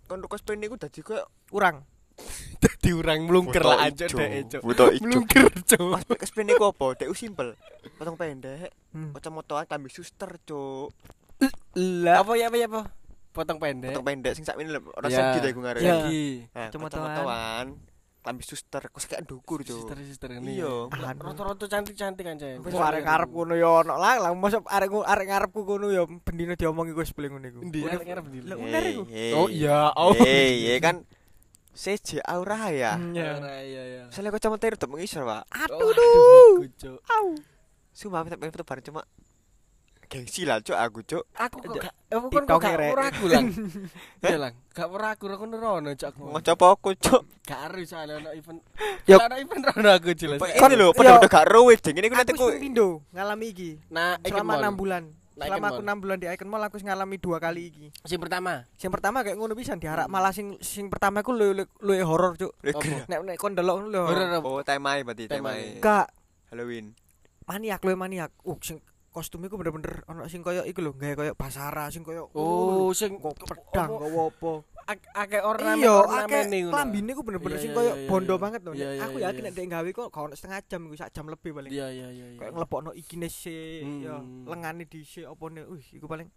kon 0.05 0.21
cosplay 0.23 0.55
niku 0.55 0.75
dadi 0.75 1.01
koyo 1.01 1.23
kurang. 1.47 1.87
dadi 2.61 2.91
urang 2.91 3.25
mlungker 3.25 3.63
lah 3.63 3.87
aja 3.87 4.05
dek 4.05 4.51
cuk 4.51 4.63
mlungker 5.01 5.47
cuk 5.65 5.89
Mas 5.89 6.05
cosplay 6.05 6.45
niku 6.45 6.65
apa 6.67 6.87
dek 6.95 7.09
simple 7.13 7.57
potong 7.97 8.17
pendek 8.17 8.73
Hmm. 8.91 9.15
kacamata 9.15 9.63
tambah 9.65 9.87
suster 9.87 10.35
cuk 10.41 10.91
Lah. 11.79 12.21
apa 12.21 12.35
ya 12.35 12.51
apa 12.51 12.57
ya 12.57 12.67
apa 12.67 12.91
potong 13.31 13.57
pendek 13.57 13.95
potong 13.95 14.03
pendek 14.05 14.35
sing 14.35 14.43
sakmene 14.43 14.69
lho 14.69 14.83
ora 14.91 15.07
ta 15.07 15.39
iku 15.41 15.63
ngarep 15.63 15.81
Ya. 15.81 15.95
Lagi. 16.03 16.27
Tambah 18.21 18.45
suster 18.45 18.85
kok 18.85 19.01
sekian 19.01 19.25
dukur 19.25 19.65
cuk 19.65 19.81
Sister-sister 19.81 20.29
ini. 20.37 20.61
Iya. 20.61 20.93
Roto-roto 21.17 21.65
cantik-cantik 21.65 22.21
kan, 22.21 22.37
Cen. 22.37 22.61
Wis 22.61 22.77
arek 22.77 23.01
ngarep 23.01 23.33
ngono 23.33 23.57
ya 23.57 23.81
ono 23.81 23.97
lah, 23.97 24.21
lah 24.21 24.37
mosok 24.37 24.69
arek 24.69 24.93
arek 24.93 25.27
ngarepku 25.27 25.61
ngono 25.65 25.89
ya 25.89 26.05
bendino 26.05 26.53
diomongi 26.53 26.93
gue 26.93 27.07
sebelum 27.09 27.41
ngono 27.41 27.47
iku. 27.49 27.59
Endi 27.65 27.81
Udah- 27.81 27.97
arek 27.97 28.07
ngarep 28.07 28.25
ndi? 28.29 28.39
Lah, 28.45 28.57
uner 28.61 28.83
iku. 28.85 29.03
Oh 29.35 29.49
iya, 29.49 29.89
oh. 29.97 30.13
Hey, 30.13 30.69
ya 30.69 30.77
kan 30.79 31.09
CJ 31.73 32.21
Aura 32.21 32.69
ya. 32.69 33.01
Hmm, 33.01 33.17
ya. 33.17 33.41
Ora, 33.41 33.65
iya 33.65 33.83
iya. 33.89 34.03
Soalnya 34.13 34.37
kacamata 34.37 34.69
itu 34.69 34.85
mengisor, 34.85 35.25
Pak. 35.25 35.43
Aduh 35.49 35.81
Oh, 35.81 35.91
duh. 35.97 36.05
aduh, 36.61 36.69
Cuk. 36.77 36.99
Au. 37.09 37.27
Sumpah 37.91 38.21
minta 38.21 38.37
pengen 38.37 38.53
foto 38.53 38.69
bareng 38.69 38.85
cuma 38.85 39.01
gengsi 40.11 40.43
lah 40.43 40.59
cuk 40.59 40.75
aku 40.75 41.01
cuk. 41.07 41.23
Aku 41.39 41.63
kok 41.63 41.79
gak 41.79 41.95
aku 42.11 42.27
kan 42.29 42.43
kok 42.45 42.59
gak 42.59 43.15
aku 43.15 43.25
lang. 43.31 43.47
Iya 44.27 44.37
lang, 44.37 44.55
gak 44.75 44.91
ora 44.91 45.15
aku 45.15 45.31
ora 45.31 45.39
nerono 45.47 45.95
cuk 45.95 46.09
aku. 46.11 46.23
Ngoco 46.35 46.51
apa 46.51 46.67
aku 46.67 46.91
cuk. 46.99 47.23
Gak 47.47 47.61
harus 47.71 47.87
soalnya 47.87 48.19
ono 48.19 48.31
event. 48.35 48.59
Yo. 49.07 49.17
Ono 49.23 49.37
event 49.39 49.63
rono 49.71 49.91
aku 49.95 50.11
jelas. 50.13 50.43
Ini 50.43 50.75
lho, 50.75 50.91
pada 50.91 51.15
udah 51.17 51.31
gak 51.31 51.47
ruwet 51.47 51.79
ding 51.79 51.95
ini 51.95 52.11
ku 52.11 52.19
nanti 52.19 52.35
Aku 52.35 52.51
ku 52.51 52.59
pindo 52.59 53.07
ngalami 53.15 53.47
iki 53.55 53.71
Nah, 53.89 54.19
selama 54.21 54.59
mall. 54.59 54.75
6 54.75 54.83
bulan. 54.83 55.05
selama 55.41 55.57
Icon 55.57 55.71
aku 55.73 55.81
Mall. 55.81 55.95
6 55.97 56.03
bulan 56.05 56.17
di 56.21 56.27
Icon 56.29 56.49
Mall 56.51 56.65
aku 56.67 56.77
ngalami 56.83 57.17
dua 57.17 57.37
kali 57.39 57.63
iki. 57.71 57.87
Sing 58.03 58.19
pertama. 58.19 58.67
Sing 58.77 58.91
pertama 58.91 59.23
kayak 59.23 59.39
ngono 59.39 59.55
pisan 59.55 59.79
diharak 59.79 60.11
Hmm. 60.11 60.13
malah 60.13 60.35
sing 60.35 60.59
sing 60.61 60.91
pertama 60.91 61.23
iku 61.23 61.31
luwih 61.33 61.65
luwih 61.81 62.03
horor, 62.03 62.35
Cuk. 62.35 62.53
Nek 63.07 63.19
nek 63.25 63.37
kon 63.39 63.55
delok 63.55 63.79
ngono 63.79 63.89
lho. 63.89 64.03
Oh, 64.43 64.61
temai 64.61 65.01
berarti 65.01 65.31
Temai. 65.31 65.79
Gak 65.79 66.11
Halloween. 66.51 66.99
maniak 67.47 67.81
luwih 67.81 67.97
maniak. 67.97 68.31
Uh 68.43 68.59
sing 68.61 68.83
kostumnya 69.11 69.47
iku 69.47 69.57
bener-bener 69.57 70.07
ono 70.07 70.25
sing 70.25 70.41
koyo 70.41 70.63
iku 70.63 70.81
lho, 70.81 70.93
gawe 70.93 71.15
koyo 71.15 71.33
basara 71.35 71.87
sing 71.89 72.01
koyo 72.01 72.31
Oh, 72.33 72.91
sing 72.91 73.17
kok 73.17 73.35
pedang 73.41 73.91
apa? 73.93 74.07
apa. 74.25 74.53
Ak- 74.87 75.11
akeh 75.13 75.39
ornamen 75.41 75.83
Iya, 75.83 75.93
ornamen 75.97 76.25
akeh 76.25 76.43
nih 76.47 76.61
ngono. 76.61 76.73
klambine 76.73 77.11
ku 77.13 77.23
bener-bener 77.23 77.57
Iya, 77.57 77.61
sing 77.61 77.71
iya, 77.71 77.77
koyo 77.77 77.93
iya, 77.93 78.07
bondo 78.07 78.35
iya. 78.35 78.41
banget 78.41 78.61
lho. 78.61 78.73
Iya, 78.73 78.89
iya, 78.93 79.03
Aku 79.05 79.17
iya, 79.17 79.27
yakin 79.29 79.43
iya. 79.45 79.51
nek 79.53 79.69
gawe 79.69 79.89
kok 79.93 80.07
gak 80.09 80.23
ono 80.25 80.35
setengah 80.35 80.61
jam 80.65 80.81
iku 80.85 80.97
sak 80.97 81.11
jam 81.11 81.27
lebih 81.27 81.51
paling. 81.53 81.71
Iya 81.71 81.87
iya 81.89 82.09
iya. 82.09 82.27
iya. 82.29 82.39
Kayak 82.39 82.53
ngelepokno 82.55 82.91
ikine 82.93 83.29
se 83.29 83.59
Hmm. 83.81 84.01
ya 84.01 84.15
lengane 84.47 84.83
dhisik 84.85 85.27
opone. 85.27 85.63
Wih, 85.65 85.87
iku 85.93 86.07
paling 86.07 86.31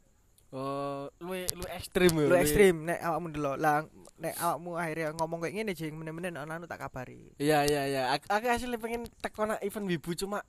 Oh, 0.52 1.10
luwe 1.18 1.50
luwe 1.50 1.66
ekstrim 1.74 2.14
ya. 2.14 2.30
lu 2.30 2.36
ekstrim 2.36 2.76
nek 2.84 3.02
awakmu 3.02 3.28
ndelok. 3.28 3.58
Lah 3.58 3.90
nek 4.16 4.38
awakmu 4.38 4.78
akhirnya 4.78 5.10
ngomong 5.12 5.42
kayak 5.42 5.54
ngene 5.56 5.74
jeng 5.74 5.94
meneh-meneh 5.94 6.30
nek 6.32 6.46
anu 6.46 6.66
tak 6.66 6.78
kabari. 6.80 7.34
Iya 7.38 7.66
iya 7.66 7.82
iya. 7.86 8.02
Aku, 8.14 8.30
aku 8.30 8.46
asli 8.48 8.78
pengen 8.78 9.10
teko 9.18 9.46
nak 9.46 9.62
event 9.62 9.90
wibu 9.90 10.14
cuma 10.14 10.46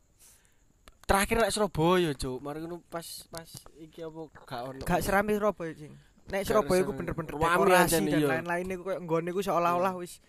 terakhir 1.04 1.36
nek 1.40 1.52
Surabaya, 1.52 2.10
Cuk. 2.16 2.38
Mari 2.40 2.58
ngono 2.64 2.80
pas 2.88 3.04
pas 3.28 3.48
iki 3.78 4.04
apa 4.04 4.20
gak 4.44 4.62
ono. 4.64 4.80
Gak 4.84 5.00
serame 5.04 5.36
Surabaya 5.36 5.72
jeng. 5.76 5.94
Nek 6.32 6.42
Surabaya 6.48 6.80
iku 6.80 6.92
bener-bener 6.96 7.32
dekorasi 7.36 8.00
dan 8.08 8.44
lain-lain 8.44 8.66
iku 8.72 8.82
koyo 8.88 8.98
nggone 9.04 9.28
iku 9.28 9.40
seolah-olah 9.44 9.92
wis 10.00 10.24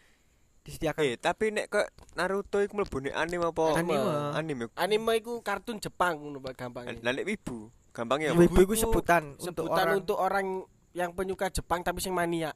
disediakan. 0.65 1.01
Eh, 1.05 1.15
tapi 1.15 1.53
nek 1.55 1.71
kok 1.71 1.87
Naruto 2.19 2.59
iku 2.59 2.81
mlebu 2.81 2.97
nek 3.07 3.15
anime 3.15 3.45
apa? 3.47 3.63
Anime. 3.79 3.95
Anime. 4.35 4.63
Anime 4.75 5.11
iku 5.21 5.39
kartun 5.39 5.79
Jepang 5.79 6.19
ngono 6.19 6.43
Pak 6.43 6.53
gampangnya. 6.57 6.99
Lah 6.99 7.11
nek 7.15 7.23
wibu, 7.23 7.71
gampangnya 7.95 8.35
Wibu 8.35 8.55
apa? 8.59 8.65
iku 8.65 8.73
sebutan 8.75 9.23
untuk 9.39 9.69
Sebutan 9.71 9.85
orang 9.85 9.95
untuk 10.01 10.17
orang 10.19 10.47
yang 10.91 11.11
penyuka 11.15 11.47
Jepang 11.53 11.79
tapi 11.85 12.03
sing 12.03 12.11
mania. 12.11 12.51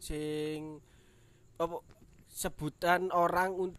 Sing 0.00 0.80
apa 1.60 1.76
sebutan 2.30 3.12
orang 3.12 3.52
un- 3.52 3.78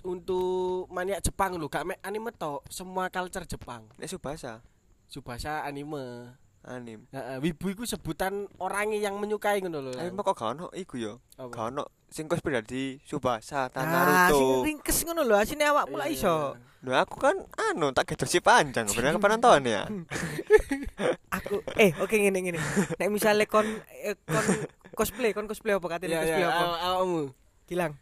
untuk 0.00 0.86
maniak 0.88 1.20
Jepang 1.20 1.54
lho, 1.54 1.66
gak 1.66 1.84
mek 1.84 1.98
anime 2.00 2.30
tok, 2.30 2.62
semua 2.66 3.08
culture 3.08 3.42
Jepang. 3.44 3.86
Nek 3.94 4.06
Subasa, 4.06 4.62
Subasa 5.06 5.62
anime. 5.62 6.30
anime. 6.60 7.08
Heeh, 7.08 7.40
wibu 7.40 7.70
iku 7.70 7.82
sebutan 7.82 8.44
orang 8.58 8.92
yang 8.92 9.16
menyukai 9.16 9.58
ngono 9.58 9.80
lho. 9.80 9.92
Tapi 9.92 10.12
kok 10.14 10.34
gak 10.34 10.50
ono 10.54 10.66
iku 10.70 10.94
ya? 10.94 11.16
Apa? 11.34 11.48
Gak 11.48 11.66
ono 11.70 11.84
sing 12.06 12.26
cosplay 12.26 12.58
dari 12.58 12.98
Subasa 13.00 13.66
ta 13.66 13.80
Nah, 13.80 14.28
sing 14.28 14.44
Naruto. 14.44 14.62
ringkes 14.62 14.98
ngono 15.02 15.22
lho, 15.22 15.34
asine 15.34 15.64
awakmu 15.64 15.96
lah 15.96 16.06
Iya, 16.06 16.14
iso. 16.14 16.36
Nah, 16.80 17.04
aku 17.04 17.16
kan 17.16 17.36
anu 17.60 17.92
tak 17.92 18.08
si 18.24 18.40
panjang, 18.40 18.88
bener 18.96 19.16
apa 19.16 19.26
nonton 19.28 19.68
ya? 19.68 19.84
Aku 21.36 21.60
eh 21.76 21.92
oke 21.96 22.12
ngene 22.12 22.40
ngene. 22.40 22.58
Nek 22.96 23.08
misale 23.08 23.44
kon 23.44 23.64
eh, 24.00 24.16
kon 24.20 24.44
cosplay, 24.92 25.30
kon 25.30 25.46
cosplay 25.46 25.72
apa 25.72 25.86
katene 25.86 26.12
Iya, 26.12 26.20
cosplay 26.20 26.40
iya, 26.40 26.48
apa? 26.50 26.62
aw- 26.62 26.80
awakmu. 26.96 27.22
Gilang. 27.64 27.92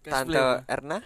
Tante 0.00 0.40
Erna? 0.64 0.98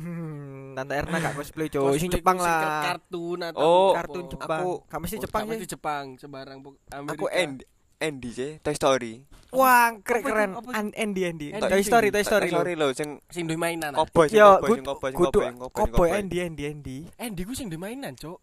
Hmm, 0.00 0.72
Tante 0.72 0.94
Erna 0.96 1.16
gak 1.20 1.34
cosplay. 1.36 1.68
Cosplay 1.68 2.00
Sing 2.00 2.08
Jepang 2.10 2.36
sing 2.36 2.48
lah. 2.48 2.82
Kartun 2.88 3.38
atau 3.44 3.60
Oh, 3.60 3.90
Kartun 3.92 4.24
apa. 4.24 4.32
Jepang. 4.32 4.60
Aku- 4.62 4.78
Gak 4.88 5.00
mesti 5.00 5.16
Oh, 5.16 5.22
Jepang 5.22 5.42
sih. 5.42 5.50
mesti 5.50 5.66
Jepang, 5.68 6.04
sembarang 6.16 6.58
Amerika. 6.90 7.12
Aku 7.12 7.26
Andy, 7.28 7.64
Andy 8.00 8.30
sih, 8.32 8.50
Toy 8.58 8.72
Story. 8.72 9.12
Wah, 9.52 9.92
keren 10.00 10.22
keren. 10.22 10.50
Andy 10.72 11.20
Andy. 11.22 11.46
Andy. 11.52 11.68
Toy 11.68 11.82
Story, 11.82 12.08
Toy 12.08 12.24
Story. 12.24 12.48
Toy 12.48 12.56
Story 12.56 12.72
lho 12.72 12.88
sing 12.90 13.20
sing 13.28 13.44
duwe 13.44 13.58
mainan. 13.58 13.92
cowboy, 13.92 14.26
sing 14.26 14.40
good 14.40 14.72
sing 14.72 14.86
cowboy, 14.88 15.10
sing 15.12 15.58
cowboy. 15.68 16.08
Andy 16.08 16.38
Andy 16.40 16.62
Andy. 16.64 16.98
Andy 17.18 17.42
ku 17.44 17.52
sing 17.52 17.68
duwe 17.68 17.82
mainan, 17.82 18.16
Cuk. 18.16 18.40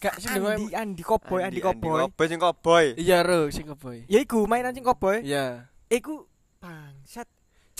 Gak 0.00 0.16
sing 0.16 0.32
duwe 0.32 0.56
Andy 0.56 0.72
Andy 0.72 1.02
cowboy 1.04 1.44
Andy 1.44 1.60
cowboy. 1.60 2.08
cowboy, 2.08 2.24
sing 2.24 2.40
cowboy. 2.40 2.84
Iya, 2.96 3.20
Ro, 3.20 3.52
sing 3.52 3.68
cowboy. 3.68 4.08
Ya 4.08 4.24
iku 4.24 4.48
mainan 4.48 4.72
sing 4.72 4.80
cowboy. 4.80 5.20
Iya. 5.20 5.68
Iku 5.92 6.24
bangsat. 6.56 7.28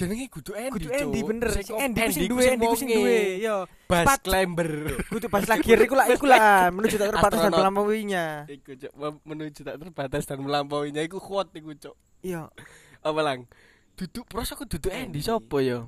Jenenge 0.00 0.26
kudu 0.32 0.56
Andy, 0.56 0.88
Kudu. 0.88 0.88
Andy 0.96 1.20
bener. 1.20 1.48
Sing 1.60 1.76
Andy 1.76 2.00
ku 2.00 2.12
sing 2.16 2.24
duwe, 2.32 2.44
Andy 2.48 2.64
ku 2.64 2.76
sing 2.80 2.88
duwe. 2.88 3.18
Yo. 3.44 3.56
Bas. 3.84 4.16
Climber. 4.24 4.70
Kudu 5.12 5.28
pas 5.28 5.44
lagi 5.44 5.68
iku 5.68 5.92
lah 5.92 6.06
iku 6.08 6.24
lah 6.24 6.40
menuju 6.76 6.96
tak 6.96 7.12
terbatas 7.12 7.38
dan 7.44 7.52
melampauinya. 7.52 8.24
Iku 8.48 8.70
mem- 8.96 9.22
menuju 9.28 9.60
tak 9.60 9.76
terbatas 9.76 10.24
dan 10.24 10.38
melampauinya 10.40 11.04
iku 11.04 11.20
kuat 11.20 11.52
iku, 11.52 11.76
Cuk. 11.76 11.96
Iya. 12.24 12.48
Apa 13.04 13.20
lang? 13.20 13.44
Duduk 14.00 14.24
pros 14.24 14.48
aku 14.56 14.64
duduk 14.64 14.88
Andy 14.88 15.20
Andy. 15.20 15.20
sapa 15.20 15.60
ya? 15.60 15.84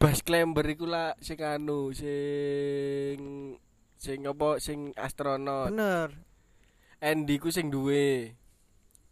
Bas 0.00 0.24
Climber 0.24 0.64
iku 0.64 0.88
lah 0.88 1.12
sing 1.20 1.36
anu 1.44 1.92
sing 1.92 3.20
sing 4.00 4.18
apa 4.24 4.56
sing 4.56 4.96
astronot. 4.96 5.68
Bener. 5.68 6.16
Andy 7.04 7.36
ku 7.36 7.52
sing 7.52 7.68
duwe. 7.68 8.40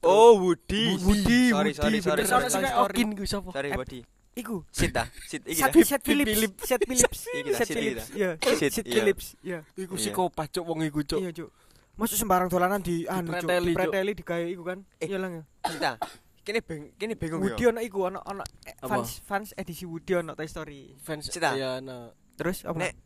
Oh, 0.00 0.40
Woody. 0.40 0.96
Woody, 0.96 1.50
Sorry, 1.50 1.72
sorry, 1.76 2.00
Woody, 2.00 2.00
sorry, 2.00 2.22
ana 2.24 2.48
sorry. 2.48 2.64
kayak 2.64 2.72
Story. 2.72 2.94
Okin 2.96 3.08
ku 3.12 3.24
sapa? 3.24 3.48
Sorry, 3.52 3.68
Eh, 3.68 3.76
Woody. 3.76 4.00
Iku. 4.32 4.56
Sit 4.70 4.90
dah, 4.90 5.04
sit 5.26 5.42
iki 5.44 5.58
Set 5.58 5.68
dah. 5.68 5.84
set 5.84 6.00
Philips, 6.00 6.30
set 6.62 6.80
Philips, 6.80 7.20
set 7.20 7.66
sit 7.66 7.68
Philips. 7.68 8.06
Iya, 8.14 8.30
Sit, 8.40 8.72
set. 8.72 8.84
Philips. 8.86 9.26
Iya. 9.42 9.58
Iku 9.74 9.94
Iya. 9.94 10.00
psikopat 10.00 10.48
cuk 10.50 10.64
wong 10.64 10.80
iku 10.82 11.00
cuk. 11.02 11.20
Iya, 11.20 11.30
Cuk. 11.34 11.50
Masuk 11.94 12.16
sembarang 12.16 12.48
dolanan 12.48 12.80
di 12.80 13.04
anu, 13.04 13.34
Cuk. 13.34 13.44
Cuk. 13.44 13.60
Dipreteli 13.66 14.12
digawe 14.14 14.46
iku 14.46 14.62
kan. 14.64 14.78
Eh. 14.96 15.06
Iya 15.06 15.18
lang. 15.20 15.32
ya. 15.34 15.42
Kita. 15.66 15.92
Kene 16.40 16.64
beng, 16.64 16.82
kene 16.96 17.12
bingung 17.14 17.42
Woody 17.44 17.62
ya. 17.62 17.68
ono 17.68 17.80
iku 17.84 18.08
ono 18.08 18.24
ono 18.24 18.40
eh, 18.64 18.72
Apa? 18.80 18.88
fans 18.96 19.20
fans 19.20 19.48
edisi 19.52 19.84
Woody 19.84 20.16
ono 20.16 20.32
Toy 20.32 20.48
Story. 20.48 20.96
Fans 20.96 21.28
iya 21.28 21.76
no. 21.78 22.16
Terus 22.34 22.64
apa? 22.64 22.80
Nek 22.80 22.96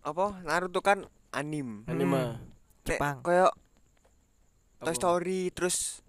apa 0.00 0.24
Naruto 0.40 0.80
kan 0.80 1.04
anime. 1.28 1.84
Anime. 1.84 2.16
Nek 2.16 2.96
Jepang. 2.96 3.20
Apa? 3.20 3.52
Toy 4.78 4.94
Story 4.94 5.40
terus 5.50 6.02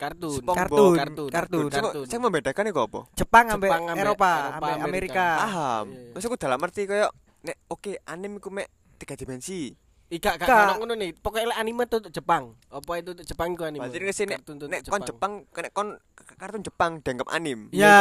kartun. 0.00 0.40
SpongeBob. 0.40 0.96
Kartun, 0.96 1.28
kartun. 1.28 1.28
kartun. 1.28 1.64
Sing 1.68 1.84
kartun. 1.84 2.04
sing 2.08 2.18
membedakan 2.24 2.64
iku 2.72 2.80
apa? 2.88 3.00
Jepang 3.12 3.46
ambek 3.52 3.70
Eropa, 3.70 3.92
Eropa, 4.00 4.30
ambek 4.56 4.72
Amerika. 4.80 4.84
Amerika. 4.88 5.26
Paham. 5.44 5.84
Iya, 5.92 6.00
iya. 6.00 6.12
Terus 6.16 6.24
aku 6.24 6.36
dalam 6.40 6.58
arti 6.64 6.82
koyo 6.88 7.08
nek 7.44 7.56
oke 7.68 7.92
anime 8.08 8.36
ku 8.40 8.48
mek 8.48 8.68
tiga 8.96 9.14
dimensi. 9.16 9.72
Ika 10.10 10.30
ono 10.42 10.72
ngono 10.82 10.94
nih. 10.98 11.10
Pokoknya 11.14 11.54
anime 11.54 11.86
tuh 11.86 12.02
Jepang. 12.10 12.56
Apa 12.72 12.92
itu 12.98 13.14
Jepang 13.22 13.54
ku 13.54 13.62
anime? 13.62 13.86
Berarti 13.86 13.98
ngene 14.00 14.12
nek 14.26 14.38
Kartun 14.42 14.56
tuh 14.58 14.68
nek 14.68 14.80
kon 14.88 15.02
Jepang 15.06 15.32
nek 15.46 15.72
kon 15.76 15.88
kartun 16.40 16.62
Jepang 16.64 16.92
dianggap 17.04 17.28
anime. 17.30 17.68
Iya, 17.70 17.94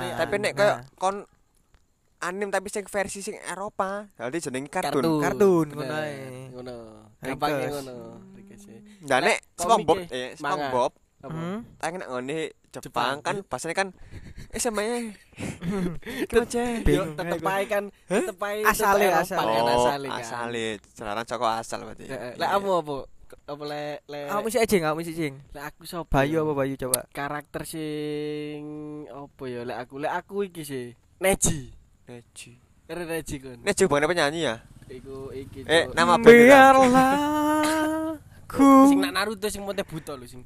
Ya. 0.00 0.16
Tapi 0.16 0.34
nek 0.40 0.52
Nah. 0.54 0.58
koyo 0.58 0.74
kon 0.96 1.16
anime 2.20 2.52
tapi 2.52 2.68
sing 2.68 2.84
versi 2.84 3.24
sing 3.24 3.36
Eropa, 3.48 4.08
berarti 4.16 4.48
jenenge 4.48 4.68
kartun. 4.68 5.20
Kartun, 5.20 5.66
ngono 5.72 5.94
ae. 5.96 6.16
Ngono. 6.52 6.76
Gampangnya 7.20 7.68
ngono. 7.80 7.96
Nah 9.02 9.18
nek 9.20 9.38
SpongeBob 9.54 9.98
eh. 10.08 10.34
SpongeBob? 10.34 10.92
Hmm? 11.20 11.68
tangen 11.76 12.00
ngene 12.00 12.48
Jepang. 12.70 12.80
Jepang 12.80 13.16
kan 13.20 13.36
bahasanya 13.44 13.76
kan 13.76 13.88
eh 14.48 14.56
samanya 14.56 15.12
Kece. 16.24 16.80
Yo 16.80 16.82
Bingung. 16.82 17.12
tetep 17.12 17.44
ae 17.44 17.64
kan 17.66 17.84
tetep 18.02 18.40
ae 18.40 18.64
Asale, 18.64 19.06
asale. 19.10 19.52
Kan, 19.52 19.64
Oh, 19.66 19.84
asale 19.84 20.08
kan. 20.08 20.16
asale. 20.18 20.66
Jalanan 20.90 21.24
Joko 21.24 21.44
asal 21.44 21.80
berarti. 21.82 22.08
Heeh. 22.08 22.32
Lek 22.34 22.48
kamu 22.48 22.70
apa? 22.74 22.96
Apa 23.46 23.62
lek 23.64 23.98
lek 24.06 24.26
Kamu 24.26 24.46
sih 24.48 24.58
aja, 24.58 24.76
kamu 24.80 25.00
sih 25.02 25.14
jing. 25.14 25.34
lek 25.52 25.64
aku 25.66 25.82
sapa? 25.84 26.08
Bayu 26.10 26.32
ya? 26.32 26.40
apa 26.40 26.52
Bayu 26.56 26.74
coba? 26.78 27.00
karakter 27.12 27.62
sing 27.62 28.62
apa 29.06 29.42
ya 29.44 29.60
lek 29.62 29.76
aku 29.78 29.94
lek 29.98 30.12
aku 30.14 30.34
iki 30.42 30.62
sih 30.62 30.86
Neji 31.20 31.68
Neji. 32.08 32.56
keren 32.86 33.06
Neji 33.06 33.36
kon 33.38 33.60
Neji 33.60 33.82
bukan 33.84 34.08
penyanyi 34.08 34.40
ya? 34.46 34.56
iku 34.88 35.28
iki 35.30 35.62
Eh, 35.62 35.84
nama 35.92 36.16
ya? 36.16 36.24
Biarlah 36.24 37.12
ku 38.50 38.66
sing 38.86 38.98
nak 38.98 39.12
Naruto 39.12 39.46
sing 39.46 39.62
mote 39.62 39.82
buta 39.82 40.12
lho 40.12 40.26
sing 40.26 40.42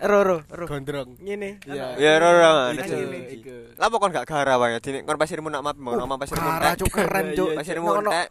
Roro, 0.00 0.40
Roro. 0.48 0.64
gondrong 0.64 1.18
Ngene. 1.18 1.60
Iya. 1.62 1.98
Ya, 1.98 2.12
ro, 2.16 2.30
ro, 2.30 2.72
Iku, 2.72 2.80
Neji. 2.80 3.36
iku. 3.36 3.56
Lah 3.76 3.86
kok 3.86 3.98
kon 3.98 4.10
gak 4.10 4.24
gara 4.24 4.56
wae 4.56 4.78
dine 4.78 5.02
kon 5.02 5.14
pasirmu 5.14 5.46
nak 5.46 5.60
map 5.60 5.76
mau 5.76 5.92
nama 5.92 6.16
pasirmu 6.16 6.40
entek. 6.48 6.80
cuk 6.80 6.88
keren 6.90 7.26
cuk. 7.34 7.50
Pasirmu 7.52 7.88
entek. 8.00 8.28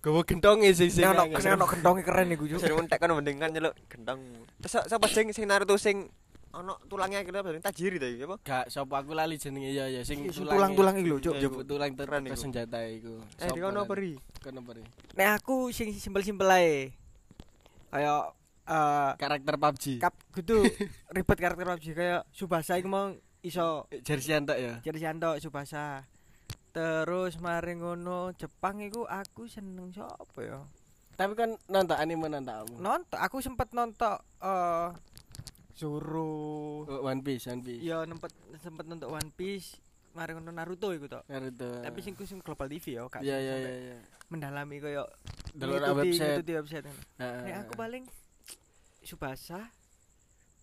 gawa 0.00 0.20
gentonge 0.20 0.68
sing 0.72 0.90
sing 0.90 1.04
ono 1.04 1.22
ono 1.30 1.64
gendonge 1.64 2.02
keren 2.02 2.28
iku 2.30 2.44
cuk. 2.46 2.58
Pasirmu 2.58 2.82
entek 2.82 2.98
kan 2.98 3.08
mending 3.10 3.36
kan 3.36 3.48
nyeluk 3.48 3.78
gendong. 3.86 4.20
Terus 4.58 4.72
sa- 4.72 4.86
sapa 4.86 5.06
sing 5.06 5.30
sing 5.30 5.46
Naruto 5.46 5.76
sing 5.76 6.10
ono 6.50 6.78
tulangnya 6.84 7.22
kira 7.22 7.42
apa 7.42 7.50
tajiri 7.58 7.98
ta 7.98 8.06
iki 8.06 8.22
apa? 8.22 8.36
gak 8.40 8.64
sapa 8.68 8.94
aku 8.96 9.10
lali 9.10 9.34
jenenge 9.34 9.70
ya 9.70 9.86
ya 9.86 10.02
sing 10.02 10.22
tulange- 10.24 10.50
tulang-tulang 10.50 10.94
iku 10.96 11.08
lho 11.08 11.18
cuk. 11.20 11.34
Jebuk 11.36 11.62
tulang 11.64 11.90
Keren 11.94 12.22
iku. 12.22 12.30
tersenjata 12.30 12.78
iku 12.86 13.14
Eh 13.38 13.50
di 13.50 13.58
kono 13.58 13.82
apa 13.82 13.94
ri? 13.94 14.14
kono 14.38 14.62
apa 14.62 14.72
ri 14.72 14.82
Nek 15.14 15.28
aku 15.36 15.70
sing 15.70 15.90
simpel-simpel 15.92 16.46
ae. 16.48 16.90
Kayak 17.88 18.34
eh 18.64 19.12
karakter 19.20 19.54
PUBG 19.60 19.84
kap 20.00 20.16
kudu 20.32 20.64
ribet 21.12 21.38
karakter 21.38 21.64
PUBG 21.68 21.86
kayak 21.92 22.22
Subasa 22.32 22.80
iku 22.80 22.88
mau 22.88 23.12
iso 23.44 23.84
jersey 24.00 24.32
antak 24.32 24.56
ya 24.56 24.80
jadi 24.80 24.98
sianto 25.08 25.36
Subasa. 25.36 26.04
Terus 26.74 27.38
mari 27.38 27.78
ngono 27.78 28.34
Jepang 28.34 28.82
iku 28.82 29.06
aku 29.06 29.46
seneng 29.46 29.94
sapa 29.94 30.40
ya? 30.42 30.58
tapi 31.14 31.38
kan 31.38 31.54
nonton 31.70 31.94
anime 31.94 32.26
nonton 32.26 32.50
kamu 32.50 32.74
Nonton 32.82 33.18
aku 33.22 33.38
sempet 33.38 33.70
nonton 33.70 34.18
eh 34.42 34.90
Zoro. 35.74 36.82
Oh, 36.86 37.06
One 37.06 37.22
Piece 37.22 37.46
One 37.46 37.62
Piece 37.62 37.82
Ya 37.82 38.02
nempet 38.02 38.34
sempet 38.58 38.86
nonton 38.90 39.10
One 39.10 39.30
Piece. 39.30 39.78
mari 40.14 40.30
ngono 40.34 40.54
Naruto 40.54 40.94
iku 40.94 41.10
tok. 41.10 41.26
Naruto. 41.26 41.82
Tapi 41.82 41.98
sing 41.98 42.14
sing 42.22 42.38
Global 42.38 42.70
TV 42.70 42.98
ya, 42.98 43.02
gak 43.10 43.22
Iya 43.22 43.38
iya 43.38 43.54
iya 43.58 43.96
mendalami 44.30 44.82
koyo 44.82 45.04
Delok 45.54 46.02
website. 46.02 46.42
ngikuti 46.42 46.52
website. 46.58 46.84
ngono. 46.86 47.02
Heeh. 47.22 47.42
Nek 47.46 47.56
aku 47.66 47.72
paling 47.78 48.02
Subasa 49.04 49.68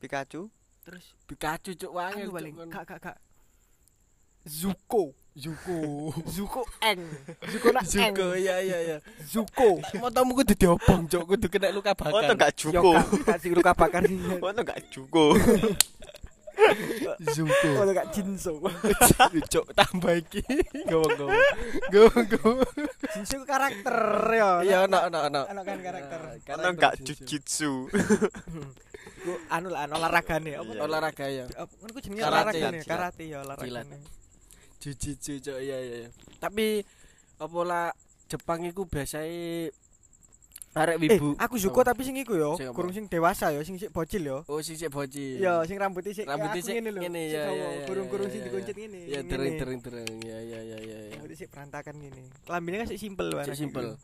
Pikachu. 0.01 0.49
terus 0.81 1.13
Pikachu 1.29 1.77
cuk 1.77 1.93
wangi 1.93 2.25
aku 2.25 2.33
paling 2.33 2.53
gak 2.67 2.83
gak 2.89 2.99
gak 2.99 3.17
Zuko. 4.41 5.13
Zuko. 5.37 6.09
Zuko 6.25 6.65
Eng. 6.81 7.05
Zuko 7.53 7.69
nak 7.69 7.85
Eng. 7.85 8.09
Zuko 8.17 8.33
iya 8.33 8.57
iya 8.59 8.77
iya. 8.81 8.97
Zuko. 9.21 9.77
Motomu 10.01 10.33
kudu 10.33 10.57
diobong 10.57 11.05
cuk, 11.05 11.23
kudu 11.29 11.45
kena 11.45 11.69
luka 11.69 11.93
Oh, 11.93 12.09
bakar. 12.09 12.25
tuh 12.25 12.35
gak 12.35 12.51
gak 13.21 13.37
sing 13.37 13.53
luka 13.53 13.71
bakar. 13.77 14.01
Oh, 14.43 14.49
tuh 14.49 14.65
gak 14.65 14.81
juko. 14.89 15.37
Zuko. 17.35 17.69
Kalau 17.77 17.93
gak 17.93 18.07
Jinso. 18.13 18.53
Cuk 19.51 19.65
tambah 19.75 20.13
iki. 20.17 20.41
Gowo-gowo. 20.87 21.31
Gowo-gowo. 21.93 22.65
Jinso 23.13 23.41
ku 23.41 23.45
karakter 23.45 23.95
ya. 24.33 24.49
Iya 24.63 24.77
ono 24.87 24.97
ono 25.09 25.19
ono. 25.27 25.41
Ono 25.47 25.61
kan 25.61 25.79
karakter. 25.79 26.19
Ono 26.57 26.67
gak 26.75 26.93
jujitsu. 27.03 27.71
Ku 29.21 29.37
anu 29.53 29.69
lah 29.69 29.85
anu 29.85 30.01
olahragane 30.01 30.57
apa? 30.57 30.71
Olahraga 30.81 31.29
ya. 31.29 31.45
Ngono 31.45 31.91
ku 31.93 32.01
jenenge 32.01 32.25
olahragane, 32.25 32.81
karate 32.81 33.29
ya 33.29 33.45
olahragane. 33.45 33.97
Jujitsu 34.81 35.37
cuk 35.37 35.61
iya 35.61 35.77
iya 35.77 35.95
iya. 36.05 36.09
Tapi 36.41 36.81
apa 37.37 37.59
lah 37.61 37.93
Jepang 38.25 38.65
iku 38.65 38.89
biasanya 38.89 39.69
arek 40.71 40.95
Eh, 40.95 41.01
wibu. 41.11 41.35
aku 41.35 41.55
Zuko 41.55 41.83
tapi 41.83 42.01
sing 42.01 42.15
iku 42.15 42.31
yo, 42.33 42.55
Sing 42.55 42.71
kurung 42.71 42.89
sing 42.89 43.05
dewasa 43.05 43.51
yo, 43.51 43.59
sing 43.61 43.75
sik 43.75 43.91
bocil 43.91 44.23
yo. 44.23 44.37
Oh 44.47 44.63
sing 44.63 44.73
sik 44.73 44.87
boci. 44.87 45.35
Yo, 45.37 45.67
sing 45.67 45.75
rambutnya 45.75 46.15
sik 46.15 46.23
Rambutnya 46.23 46.57
aku 46.57 46.65
sik 46.65 46.75
ngene 46.75 46.89
lho. 46.89 46.99
ngene, 47.03 47.21
ya, 47.27 47.43
Kurung-kurung 47.83 48.27
sing 48.27 48.41
dikuncit 48.41 48.71
ngene. 48.71 48.99
Ya 49.05 49.19
ngene. 49.19 49.27
tereng 49.27 49.53
tereng 49.57 49.79
tereng. 49.81 50.15
Ya 50.23 50.39
ya 50.39 50.59
ya 50.61 50.77
ya. 50.79 50.97
Rambutnya 51.13 51.37
sik 51.37 51.49
berantakan 51.49 51.95
ngene. 51.97 52.21
Kelambine 52.43 52.75
kan 52.77 52.87
sik 52.87 52.99
simpel 52.99 53.27
wae. 53.31 53.45
Sik 53.45 53.57
simpel. 53.57 53.99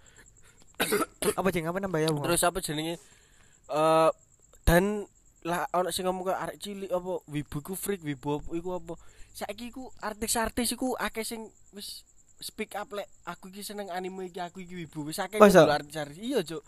Apa 1.39 1.47
jeng 1.49 1.65
apa 1.65 1.79
nambah 1.79 1.99
ya? 1.99 2.09
Terus 2.11 2.43
apa 2.43 2.59
jenenge? 2.59 2.99
Eh 3.67 4.09
dan 4.61 5.07
lah 5.41 5.63
ono 5.71 5.89
sing 5.89 6.03
ngomong 6.03 6.27
kok 6.27 6.37
arek 6.37 6.57
cilik 6.59 6.91
apa 6.91 7.23
wibu 7.25 7.57
ku 7.61 7.73
freak 7.73 8.03
wibu 8.03 8.37
apa 8.37 8.49
iku 8.51 8.69
apa. 8.75 8.93
Saiki 9.31 9.71
iku 9.71 9.87
artis-artis 9.97 10.69
iku 10.69 10.93
akeh 10.93 11.23
sing 11.23 11.47
wis 11.71 12.03
speak 12.37 12.77
up 12.77 12.93
lek 12.93 13.09
aku 13.25 13.49
iki 13.49 13.65
seneng 13.65 13.89
anime 13.89 14.29
iki 14.29 14.41
aku 14.41 14.61
iki 14.61 14.85
wibu 14.85 15.09
wis 15.09 15.17
akeh 15.17 15.41
ngono 15.41 15.65
lho 15.65 15.73
artis-artis. 15.73 16.21
Iya, 16.21 16.41
Cuk. 16.45 16.63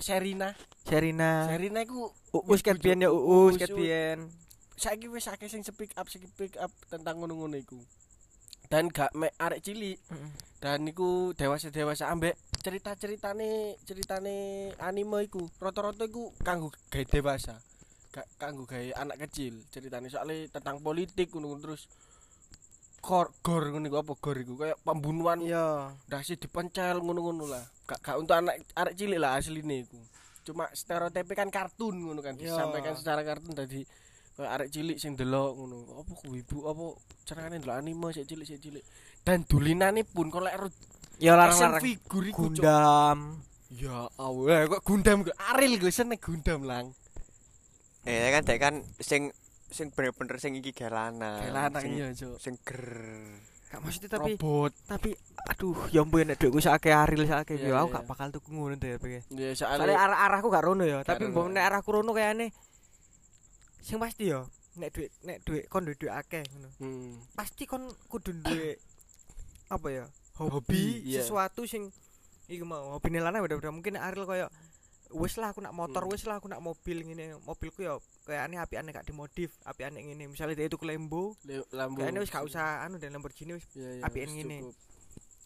Serina. 0.00 0.56
Sherina. 0.88 1.46
Serina 1.46 1.84
iku 1.84 2.10
Uus 2.32 2.64
ket 2.64 2.80
biyen 2.80 3.04
ya 3.04 3.12
Uus, 3.12 3.54
Uus 3.54 3.60
ket 3.60 3.70
biyen. 3.76 4.32
saiki 4.76 5.08
wis 5.08 5.24
akeh 5.28 5.48
sing 5.48 5.64
speak 5.64 5.96
up 5.96 6.04
speak 6.08 6.56
up 6.60 6.68
tentang 6.92 7.16
ngono-ngono 7.20 7.56
iku. 7.56 7.80
Dan 8.66 8.90
gak 8.90 9.14
mek 9.14 9.32
arek 9.38 9.62
cilik 9.62 9.96
dan 10.58 10.82
niku 10.82 11.32
dewasa-dewasa 11.38 12.10
ambek 12.10 12.34
cerita-ceritane 12.60 13.78
ceritane 13.86 14.36
anime 14.82 15.22
iku 15.24 15.46
rata-rata 15.62 16.04
iku 16.04 16.34
kanggo 16.42 16.74
gawe 16.90 17.04
dewasa. 17.06 17.56
Gak 18.10 18.26
kanggo 18.36 18.66
gawe 18.66 19.00
anak 19.00 19.28
kecil 19.28 19.64
ceritane 19.70 20.10
soalnya 20.10 20.50
tentang 20.50 20.82
politik 20.82 21.30
ngono 21.32 21.56
terus 21.62 21.88
kor 23.06 23.30
gor 23.38 23.70
ngono 23.70 23.86
iku 23.86 23.98
apa 23.98 24.12
gor 24.14 24.36
iku 24.36 24.54
kayak 24.56 24.82
pembunuhan 24.82 25.38
Iya. 25.38 25.94
dasi 26.04 26.34
dipencel 26.34 26.98
ngono-ngono 26.98 27.46
lah. 27.46 27.62
Gak 27.86 28.02
gak 28.02 28.16
untuk 28.18 28.34
anak 28.34 28.58
arek 28.74 28.94
cilik 28.94 29.16
lah 29.16 29.38
asline 29.38 29.86
iku. 29.86 29.98
Cuma 30.42 30.66
stereotip 30.70 31.30
kan 31.30 31.46
kartun 31.48 31.94
ngono 31.96 32.18
kan 32.18 32.34
disampaikan 32.34 32.94
secara 32.94 33.22
kartun 33.22 33.54
tadi 33.54 33.86
kayak 34.34 34.50
arek 34.52 34.68
cilik 34.68 34.98
sing 34.98 35.14
delok 35.14 35.54
ngono. 35.54 35.76
Apa 35.96 36.12
ibu 36.28 36.66
apa 36.66 36.84
carane 37.22 37.56
delok 37.56 37.76
anime 37.76 38.10
sik 38.10 38.26
cilik 38.26 38.42
sik 38.44 38.58
cilik. 38.60 38.82
Dan 39.22 39.42
dulinane 39.42 40.02
pun 40.02 40.26
kok 40.26 40.42
lek 40.42 40.54
Ya 41.16 41.32
larang-larang. 41.32 41.80
figur 41.80 42.26
iku. 42.26 42.50
Gundam. 42.50 43.38
Ya 43.70 44.06
Allah 44.14 44.66
kok 44.68 44.82
Gundam 44.82 45.22
kok 45.22 45.34
Aril 45.50 45.78
gue 45.78 45.90
seneng 45.90 46.18
Gundam 46.18 46.62
lang. 46.62 46.90
Eh 48.02 48.30
kan 48.30 48.42
dek 48.42 48.58
kan 48.58 48.74
sing 48.98 49.30
sing 49.70 49.90
bener-bener 49.92 50.36
sing 50.38 50.54
iki 50.54 50.72
lanang 50.86 51.42
Sing- 51.82 51.94
iya, 51.98 52.06
Cuk. 52.14 52.38
Sing 52.38 52.54
ger. 52.62 52.84
Gak 53.66 53.82
maksudnya 53.82 54.14
tapi 54.14 54.38
Robot. 54.38 54.72
tapi 54.86 55.10
aduh 55.50 55.74
ya 55.90 56.06
ampun 56.06 56.22
nek 56.22 56.38
dhuwitku 56.38 56.62
sakake 56.62 56.94
Aril 56.94 57.26
sakake 57.26 57.58
Iya, 57.58 57.74
yo 57.74 57.74
aku 57.82 57.98
gak 57.98 58.06
bakal 58.06 58.28
tuku 58.30 58.48
ngono 58.54 58.78
deh 58.78 58.94
pikir. 58.94 59.26
Ya 59.34 59.50
Soalnya 59.58 59.90
soalnya 59.90 59.98
arah-arahku 60.06 60.48
gak 60.54 60.64
rono 60.70 60.86
ya, 60.86 61.02
tapi 61.02 61.26
mbok 61.26 61.50
nek 61.50 61.66
arahku 61.66 61.90
rono 61.90 62.14
kayane 62.14 62.54
sing 63.82 63.98
pasti 63.98 64.30
ya 64.30 64.46
nek 64.78 64.94
dhuwit 64.94 65.10
nek 65.26 65.42
dhuwit 65.42 65.64
kon 65.66 65.82
duwe 65.82 65.98
dhuwit 65.98 66.14
akeh 66.14 66.46
ngono. 66.46 66.68
hmm. 66.78 67.34
Pasti 67.34 67.66
kon 67.66 67.90
kudu 68.06 68.38
duwe 68.38 68.78
apa 69.66 69.86
ya? 69.90 70.04
Hobi, 70.38 70.52
Hobi, 71.02 71.10
sesuatu 71.10 71.66
sing 71.66 71.90
iku 72.46 72.62
mau 72.62 72.94
hobine 72.94 73.18
lanang 73.18 73.42
beda-beda 73.42 73.74
mungkin 73.74 73.98
Aril 73.98 74.22
koyo 74.22 74.46
wis 75.12 75.36
lah 75.36 75.50
aku 75.50 75.60
nak 75.60 75.70
motor 75.70 76.02
Hmm. 76.02 76.12
wis 76.12 76.24
lah 76.24 76.38
aku 76.38 76.46
nak 76.46 76.58
mobil 76.58 76.98
ngene 77.00 77.38
mobilku 77.42 77.80
ya 77.80 77.94
kayaknya 78.24 78.62
api-ane 78.62 78.90
gak 78.90 79.06
dimodif 79.06 79.54
api-ane 79.62 80.02
ngene 80.02 80.26
misalnya 80.26 80.54
dia 80.54 80.66
itu 80.66 80.78
Lambo 80.78 81.38
Le- 81.44 81.62
Lambo. 81.70 82.02
kayaknya 82.02 82.20
wis 82.20 82.30
gak 82.30 82.42
usah 82.42 82.82
anu 82.82 82.98
dan 82.98 83.14
Lamborghini 83.14 83.54
wis 83.54 83.66
apien 84.02 84.26
wis 84.26 84.42
ngene. 84.42 84.58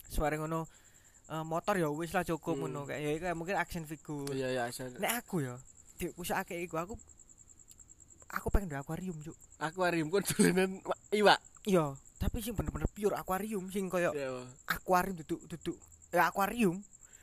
suara 0.09 0.35
ngono 0.35 0.64
eh, 1.29 1.44
motor 1.44 1.77
ya 1.77 1.88
wis 1.88 2.11
lah 2.11 2.25
cukup 2.25 2.57
Hmm. 2.57 2.62
ngono 2.66 2.81
kayak 2.85 3.01
ya 3.01 3.11
iku 3.12 3.27
mungkin 3.35 3.57
action 3.57 3.85
figure 3.85 4.33
Iya 4.33 4.49
iya 4.51 4.62
asal. 4.66 4.96
nek 4.96 5.12
aku 5.20 5.44
ya 5.44 5.55
di 6.01 6.09
iku 6.59 6.77
aku 6.77 6.94
aku 8.31 8.46
pengen 8.49 8.70
duwe 8.70 8.81
akuarium 8.81 9.16
cuk 9.20 9.37
Akuarium 9.59 10.07
kon 10.09 10.23
dolanan 10.25 10.81
wa- 10.81 11.01
iwak. 11.11 11.38
iya 11.66 11.92
tapi 12.16 12.40
sing 12.40 12.53
bener-bener 12.55 12.88
pure 12.88 13.12
akuarium 13.12 13.68
sing 13.68 13.90
koyo 13.90 14.12
akuarium 14.64 15.16
duduk 15.20 15.40
duduk 15.46 15.77
ya 16.11 16.27
akuarium 16.27 16.81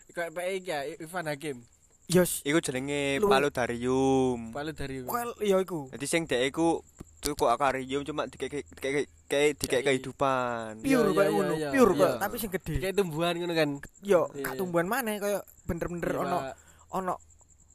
Kayak 0.07 0.33
PE 0.33 0.51
iki 0.57 0.71
ya 0.71 0.79
Ivan 0.97 1.27
Hakim. 1.29 1.57
Yos, 2.07 2.39
Iku 2.47 2.63
jenenge 2.63 3.19
Lu- 3.19 3.27
paludarium. 3.27 4.55
Palu 4.55 4.71
dari 4.71 5.03
kuel 5.03 5.35
iya 5.43 5.59
iku. 5.59 5.91
Jadi 5.91 6.05
sing 6.07 6.23
dek 6.23 6.39
iku 6.47 6.79
tuku 7.19 7.43
akuarium 7.51 8.07
cuma 8.07 8.23
dikek 8.31 8.63
dikek 9.59 9.83
kehidupan. 9.83 10.79
Pure 10.79 11.11
iya, 11.11 11.27
ngono, 11.27 11.53
pure 11.67 11.93
koyo 11.99 12.15
tapi 12.15 12.35
sing 12.39 12.47
gede. 12.47 12.79
kayak 12.79 12.95
tumbuhan 12.95 13.35
ngono 13.35 13.51
kan. 13.51 13.69
Yo, 14.07 14.31
gak 14.39 14.55
tumbuhan 14.55 14.87
maneh 14.87 15.19
koyo 15.19 15.43
bener-bener 15.67 16.15
ono 16.15 16.37
ono 16.95 17.13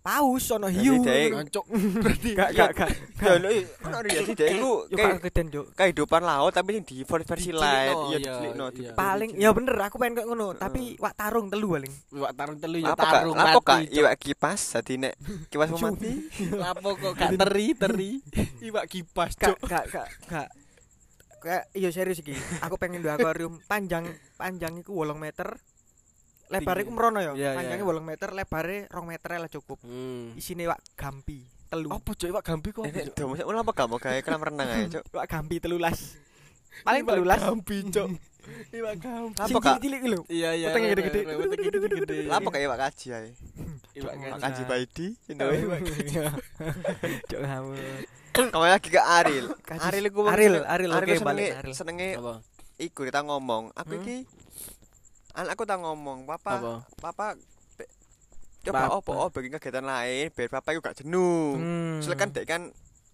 paus, 0.03 0.51
ono 0.51 0.67
hiu. 0.67 0.99
Berarti 2.03 2.31
Gak 2.35 2.51
gak 2.53 2.71
gak. 2.75 2.91
Ya 3.23 3.39
lho, 3.39 3.51
ono 3.87 3.97
ya 4.03 4.21
dek 4.27 4.51
iku 4.59 4.73
Yo 4.91 4.97
geden, 5.23 5.47
Cuk. 5.49 5.67
kehidupan 5.79 6.23
laut 6.27 6.51
tapi 6.51 6.75
sing 6.77 6.85
di 6.85 7.07
versi 7.07 7.51
light. 7.55 7.95
Iya 7.95 8.03
iya, 8.11 8.19
dicilikno. 8.19 8.67
iya. 8.75 8.93
Paling 8.99 9.31
ya 9.39 9.51
bener 9.55 9.75
aku 9.79 9.97
pengen 10.03 10.19
koyo 10.19 10.27
ngono, 10.35 10.47
tapi 10.59 10.99
wak 10.99 11.15
tarung 11.15 11.47
telu 11.49 11.79
paling. 11.79 11.93
iwak 12.13 12.33
tarung 12.35 12.59
telu 12.59 12.77
ya 12.83 12.93
tarung 12.99 13.37
Apa 13.39 13.59
kak? 13.63 13.79
mati. 13.87 13.95
Iwak 13.95 14.15
kipas 14.19 14.61
dadi 14.75 14.95
nek 14.99 15.15
kipas 15.49 15.71
mati. 15.79 16.13
Lapo 16.51 16.89
kok 16.99 17.13
gak 17.15 17.31
teri 17.39 17.67
teri. 17.79 18.11
Iwak 18.69 18.85
kipas 18.91 19.39
cuk. 19.39 19.57
gak 19.71 19.87
gak 19.87 20.09
gak. 20.27 20.49
Kayak 21.43 21.65
iya 21.75 21.91
serius 21.91 22.23
iki. 22.23 22.35
Aku 22.63 22.75
pengen 22.79 23.03
duwe 23.03 23.15
akuarium 23.15 23.59
panjang 23.67 24.07
panjang 24.35 24.79
iku 24.79 24.95
8 24.99 25.15
meter. 25.19 25.59
Lebar 26.53 26.75
Tinggi. 26.75 26.85
iku 26.85 26.91
merono 26.93 27.19
ya. 27.19 27.33
Iya, 27.33 27.51
Panjangnya 27.55 27.81
iya. 27.81 27.97
8 27.97 28.05
meter, 28.05 28.29
lebare 28.31 28.79
2 28.87 29.03
meter 29.03 29.29
lah 29.35 29.49
cukup. 29.49 29.79
Hmm. 29.81 30.37
Isine 30.37 30.65
wak 30.67 30.81
gampi 30.93 31.41
telu. 31.67 31.89
Apa 31.89 32.13
cuk 32.13 32.29
iwak 32.29 32.45
gambi 32.45 32.69
kok? 32.71 32.85
Nek 32.85 33.07
do 33.11 33.23
mosok 33.27 33.49
apa 33.49 33.73
gak 33.73 33.87
mau 33.87 33.97
gawe 33.97 34.19
kolam 34.21 34.43
renang 34.43 34.69
ae, 34.69 34.85
Cuk. 34.87 35.05
Wak 35.11 35.27
gampi 35.27 35.57
telulas. 35.59 35.99
Paling 36.83 37.03
Iwak 37.03 37.15
telulas. 37.15 37.41
gambi 37.41 37.77
cuk. 37.87 38.09
Iwak 38.77 38.95
gambi. 38.99 39.33
Apa 39.35 39.49
Sing 39.49 39.57
kak? 39.59 39.77
cilik 39.81 40.01
lho. 40.05 40.21
Iya 40.27 40.51
iya. 40.53 40.67
Wetenge 40.69 40.89
gede-gede. 40.91 41.21
Wetenge 41.33 41.69
gede-gede. 41.71 42.17
Apa 42.37 42.49
kayak 42.49 42.65
iwak 42.67 42.79
kaji 42.83 43.07
ae? 43.11 43.31
Gambi. 43.93 44.41
kaji 44.41 44.63
baidi. 44.65 45.07
Iwak 45.29 45.81
Cuk 47.25 47.41
kamu. 47.41 47.73
Kembali 48.33 48.71
lagi 48.71 48.89
ke 48.89 48.97
Aril. 48.97 49.47
Aril 49.71 50.05
iku 50.07 50.25
Aril, 50.25 50.65
Aril, 50.65 50.89
oke, 50.91 51.05
senenge- 51.05 51.21
balik 51.23 51.49
Aril. 51.55 51.73
Senenge 51.73 52.09
Apa? 52.17 52.35
iku 52.79 53.01
kita 53.03 53.21
ngomong. 53.21 53.73
Aku 53.75 53.93
Hmm? 53.93 54.01
iki 54.03 54.17
anakku 55.35 55.63
tak 55.63 55.79
ngomong, 55.79 56.25
papa 56.25 56.51
Apa? 56.55 56.73
papa 56.97 57.27
coba 58.63 58.79
Papa. 58.87 58.95
opo 58.97 59.13
oh 59.17 59.29
bikin 59.29 59.51
kegiatan 59.53 59.83
lain 59.83 60.31
biar 60.31 60.49
papa 60.49 60.71
iku 60.71 60.81
gak 60.81 60.95
jenuh. 60.97 61.59
Hmm. 61.59 61.99
Soalnya 61.99 62.31
dek 62.31 62.47
kan 62.47 62.63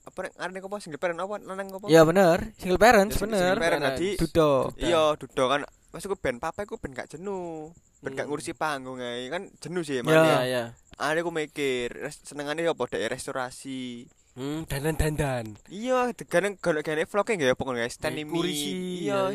apa 0.04 0.18
nek 0.22 0.33
arene 0.37 0.59
apa 0.59 0.76
single 0.78 0.96
parent 0.98 1.16
apa 1.16 1.35
nanang 1.38 1.68
apa? 1.70 1.87
Ya 1.87 2.04
bener, 2.04 2.52
single 2.57 2.76
parents 2.76 3.14
Ya, 3.14 3.20
bener. 3.22 3.40
single 3.48 3.62
parent 3.62 3.83
tadi. 3.83 4.09
Dudo. 4.16 4.52
Iya, 4.76 5.16
dudo 5.16 5.44
kan. 5.46 5.61
Maksudku 5.88 6.16
ben 6.16 6.37
papa 6.37 6.62
iku 6.62 6.76
ben 6.76 6.92
gak 6.92 7.09
jenuh. 7.09 7.72
Ben 7.98 8.12
gak 8.12 8.24
Hmm. 8.24 8.31
ngurusi 8.31 8.52
panggung 8.52 9.00
ae 9.00 9.26
kan 9.26 9.48
jenuh 9.57 9.81
sih 9.81 9.98
Ya. 9.98 10.04
Iya 10.04 10.38
iya. 10.44 10.64
Ada 10.98 11.22
aku 11.22 11.31
mikir, 11.31 11.94
senengane 12.20 12.66
apa 12.66 12.85
dek 12.85 13.09
restorasi. 13.09 14.04
Hmm, 14.38 14.62
dandan-dandan. 14.70 15.59
Iya, 15.66 16.14
kadang 16.31 16.55
kalau 16.62 16.79
vlognya 16.79 17.35
nggak 17.35 17.51
ya 17.51 17.57
pokoknya 17.59 17.83
guys, 17.83 17.98
stand 17.98 18.22
me. 18.22 18.38
Iya, 18.46 19.35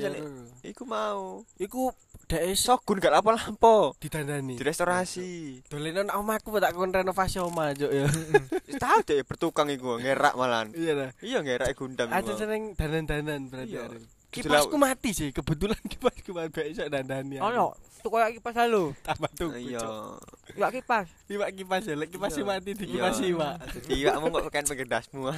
iku 0.63 0.87
mau. 0.87 1.43
Iku 1.59 1.91
dek 2.31 2.55
Sogun 2.55 3.03
gak 3.03 3.11
lapo-lapo. 3.11 3.99
didandani. 3.99 4.55
Di 4.55 4.63
restorasi. 4.63 5.59
Dolenan 5.67 6.07
omahku 6.07 6.55
tak 6.55 6.71
kon 6.71 6.95
renovasi 6.95 7.43
omah 7.43 7.75
cuk 7.75 7.91
ya. 7.91 8.07
Wis 8.71 8.79
Tahu 8.79 8.99
deh 9.03 9.27
bertukang 9.27 9.67
iku 9.75 9.99
ngerak 9.99 10.39
malan. 10.39 10.71
Iya 10.71 10.93
lah. 10.95 11.09
Iya 11.19 11.43
ngerak 11.43 11.75
gundam 11.75 12.07
Ada 12.07 12.31
seneng 12.39 12.73
danan-danan 12.79 13.51
berarti. 13.51 13.75
Iya. 13.75 14.22
Kipasku 14.33 14.75
mati 14.75 15.09
sih, 15.11 15.29
kebetulan 15.29 15.77
kipasku 15.91 16.31
mati 16.31 16.65
iso 16.67 16.83
dandani. 16.85 17.37
aku. 17.37 17.45
Ono, 17.45 17.65
tuku 18.01 18.15
kayak 18.15 18.33
kipas 18.35 18.55
halo. 18.57 18.83
tambah 18.99 19.29
tuku. 19.31 19.53
Iya. 19.63 19.79
Cok. 19.79 20.17
Ya 20.53 20.67
kipas. 20.69 21.07
Iwak 21.27 21.49
kipas 21.53 21.83
ya, 21.85 21.95
kipas 22.03 22.33
Iya. 22.33 22.43
mati 22.43 22.69
di 22.73 22.83
Iya. 22.83 22.93
kipas 22.97 23.17
iwak. 23.21 23.55
Dadi 23.61 23.93
iwakmu 24.01 24.27
kok 24.29 24.49
kan 24.49 24.63
pengedasmu. 24.65 25.21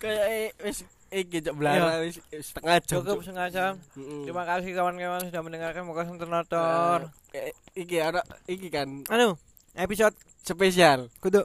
Kayak 0.00 0.26
eh, 0.26 0.48
wis 0.64 0.78
iki 1.12 1.44
cok 1.44 1.54
belara 1.54 2.00
wis 2.00 2.16
wis 2.30 2.46
setengah 2.46 2.80
jam. 2.80 3.00
Cukup 3.00 3.20
setengah 3.20 3.48
jam. 3.50 3.72
Terima 3.94 4.44
kasih 4.48 4.70
kawan-kawan 4.72 5.20
sudah 5.28 5.42
mendengarkan 5.42 5.82
Moga 5.84 6.08
Ternotor. 6.08 6.98
Eh, 7.32 7.52
iki 7.76 8.00
ada 8.00 8.24
iki 8.48 8.72
kan 8.72 9.04
Anu, 9.06 9.36
episode 9.76 10.16
spesial. 10.40 11.12
kudu 11.20 11.44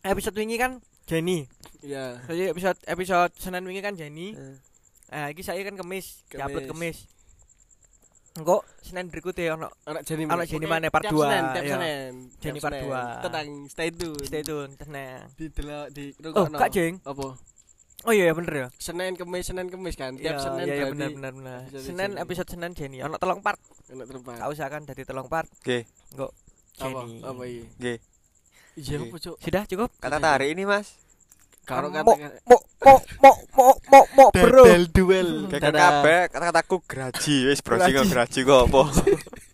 episode 0.00 0.32
wingi 0.34 0.56
kan 0.56 0.80
Jenny. 1.10 1.38
Iya. 1.82 2.22
Jadi 2.22 2.42
episode 2.48 2.78
episode 2.86 3.32
Senin 3.34 3.66
wingi 3.66 3.82
kan 3.82 3.98
Jenny. 3.98 4.30
Eh, 5.10 5.26
iki 5.34 5.42
saya 5.42 5.58
kan 5.60 5.74
Kemis, 5.74 6.22
Kemis. 6.24 6.38
diupload 6.38 6.66
Kemis. 6.70 6.98
Engko 8.30 8.62
Senin 8.78 9.10
berikutnya 9.10 9.58
ono 9.58 9.66
Anak 9.84 10.06
Jenny 10.06 10.22
Anak 10.22 10.46
Jenny 10.46 10.70
mana, 10.70 10.86
part 10.86 11.02
tiap 11.02 11.10
dua, 11.10 11.26
Senin, 11.26 11.44
tiap 11.50 11.64
iya. 11.66 11.74
Senin. 11.74 12.12
Jenny 12.38 12.58
part 12.62 12.72
Senin. 12.72 12.84
dua. 12.86 13.00
Tenang, 13.20 13.48
stay 13.66 13.88
tune. 13.90 14.22
stay 14.22 14.42
tune 14.46 14.70
tenang. 14.78 15.26
Di 15.34 15.46
delok 15.50 15.86
di 15.90 16.04
Oh. 16.30 16.46
Kak 16.46 16.70
Jeng. 16.70 17.02
Apa? 17.02 17.26
Oh 18.00 18.12
iya 18.14 18.30
ya 18.30 18.32
bener 18.32 18.54
ya. 18.54 18.66
Senin 18.78 19.12
Kemis 19.12 19.44
Senin 19.44 19.66
Kemis 19.66 19.98
kan. 19.98 20.14
Tiap 20.14 20.30
Iya, 20.30 20.40
Senin 20.40 20.62
iya 20.62 20.74
iya 20.78 20.86
bener 20.88 21.10
bener 21.10 21.32
bener. 21.34 21.58
episode 21.66 21.82
Senin 21.82 21.98
Jenny. 22.08 22.22
episode 22.22 22.48
Senin 22.48 22.72
Jenny 22.72 22.98
ono 23.02 23.18
telung 23.18 23.42
part. 23.42 23.58
enak 23.90 24.06
terbang. 24.06 24.38
Kau 24.38 24.50
usahakan 24.54 24.82
dari 24.86 25.02
telung 25.02 25.26
part. 25.26 25.50
Oke. 25.50 25.90
Engko 26.14 26.30
Apa? 26.78 26.86
Jenny. 27.02 27.18
Apa 27.18 27.42
iki? 27.44 27.62
Nggih. 27.76 27.98
Iya 28.78 28.98
Cuk? 29.02 29.36
Sudah 29.42 29.62
cukup? 29.66 29.90
Kata 29.98 30.18
tarik 30.22 30.54
ini, 30.54 30.62
Mas. 30.68 30.94
Karo 31.66 31.86
Mo 31.86 32.02
kata 32.02 32.04
mo 32.48 32.56
mo 32.82 32.94
mo 33.22 33.32
mo 33.54 33.68
mo 33.90 34.00
mo 34.16 34.24
bro. 34.34 34.64
Dadal 34.66 34.84
duel. 34.90 35.30
Kayak 35.46 35.70
kabeh 35.70 36.20
kata-kataku 36.34 36.76
graji, 36.82 37.46
wis 37.46 37.62
browsing 37.62 38.10
graji 38.10 38.40
kok 38.42 38.66
apa. 38.66 38.82